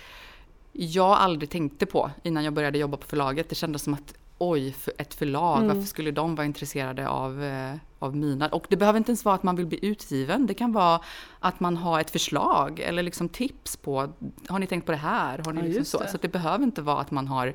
jag 0.72 1.10
aldrig 1.12 1.50
tänkte 1.50 1.86
på 1.86 2.10
innan 2.22 2.44
jag 2.44 2.52
började 2.52 2.78
jobba 2.78 2.96
på 2.96 3.06
förlaget. 3.06 3.48
Det 3.48 3.54
kändes 3.54 3.82
som 3.82 3.94
att 3.94 4.14
oj, 4.38 4.76
ett 4.98 5.14
förlag, 5.14 5.56
Mm. 5.56 5.68
varför 5.68 5.88
skulle 5.88 6.10
de 6.10 6.34
vara 6.34 6.46
intresserade 6.46 7.08
av, 7.08 7.42
eh, 7.44 7.74
av 7.98 8.16
mina? 8.16 8.48
Och 8.48 8.66
det 8.70 8.76
behöver 8.76 8.96
inte 8.98 9.10
ens 9.10 9.24
vara 9.24 9.34
att 9.34 9.42
man 9.42 9.56
vill 9.56 9.66
bli 9.66 9.78
utgiven. 9.86 10.46
Det 10.46 10.54
kan 10.54 10.72
vara 10.72 11.00
att 11.40 11.60
man 11.60 11.76
har 11.76 12.00
ett 12.00 12.10
förslag 12.10 12.80
eller 12.80 13.02
liksom 13.02 13.28
tips 13.28 13.76
på, 13.76 14.12
har 14.48 14.58
ni 14.58 14.66
tänkt 14.66 14.86
på 14.86 14.92
det 14.92 14.98
här? 14.98 15.38
Har 15.44 15.52
ni 15.52 15.60
Ja, 15.60 15.66
liksom 15.66 15.84
så? 15.84 15.98
det. 15.98 16.08
så 16.10 16.18
det 16.22 16.28
behöver 16.28 16.64
inte 16.64 16.82
vara 16.82 17.00
att 17.00 17.10
man 17.10 17.28
har 17.28 17.54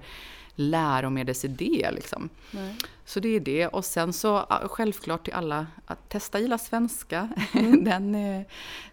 läromedelsidé 0.55 1.89
liksom. 1.91 2.29
Nej. 2.51 2.75
Så 3.05 3.19
det 3.19 3.35
är 3.35 3.39
det. 3.39 3.67
Och 3.67 3.85
sen 3.85 4.13
så 4.13 4.45
självklart 4.69 5.23
till 5.25 5.33
alla 5.33 5.67
att 5.85 6.09
testa 6.09 6.39
gilla 6.39 6.57
svenska. 6.57 7.29
Mm. 7.53 7.83
Den, 7.83 8.15
är- 8.15 8.45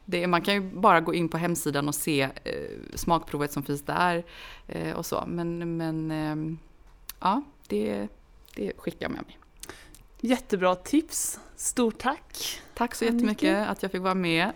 det, 0.04 0.26
man 0.26 0.42
kan 0.42 0.54
ju 0.54 0.60
bara 0.60 1.00
gå 1.00 1.14
in 1.14 1.28
på 1.28 1.36
hemsidan 1.38 1.88
och 1.88 1.94
se 1.94 2.22
eh, 2.22 2.30
smakprovet 2.94 3.52
som 3.52 3.62
finns 3.62 3.82
där. 3.82 4.24
Eh, 4.66 4.92
och 4.96 5.06
så. 5.06 5.24
Men, 5.26 5.76
men 5.76 6.10
ehm, 6.10 6.58
ja, 7.20 7.42
det, 7.68 8.08
det 8.54 8.72
skickar 8.76 8.98
jag 9.00 9.10
med 9.10 9.22
mig. 9.26 9.38
Jättebra 10.20 10.74
tips, 10.74 11.40
stort 11.56 11.98
tack! 11.98 12.60
Tack 12.74 12.94
så 12.94 13.04
Annika. 13.04 13.14
jättemycket 13.16 13.68
att 13.68 13.82
jag 13.82 13.92
fick 13.92 14.00
vara 14.00 14.14
med. 14.14 14.52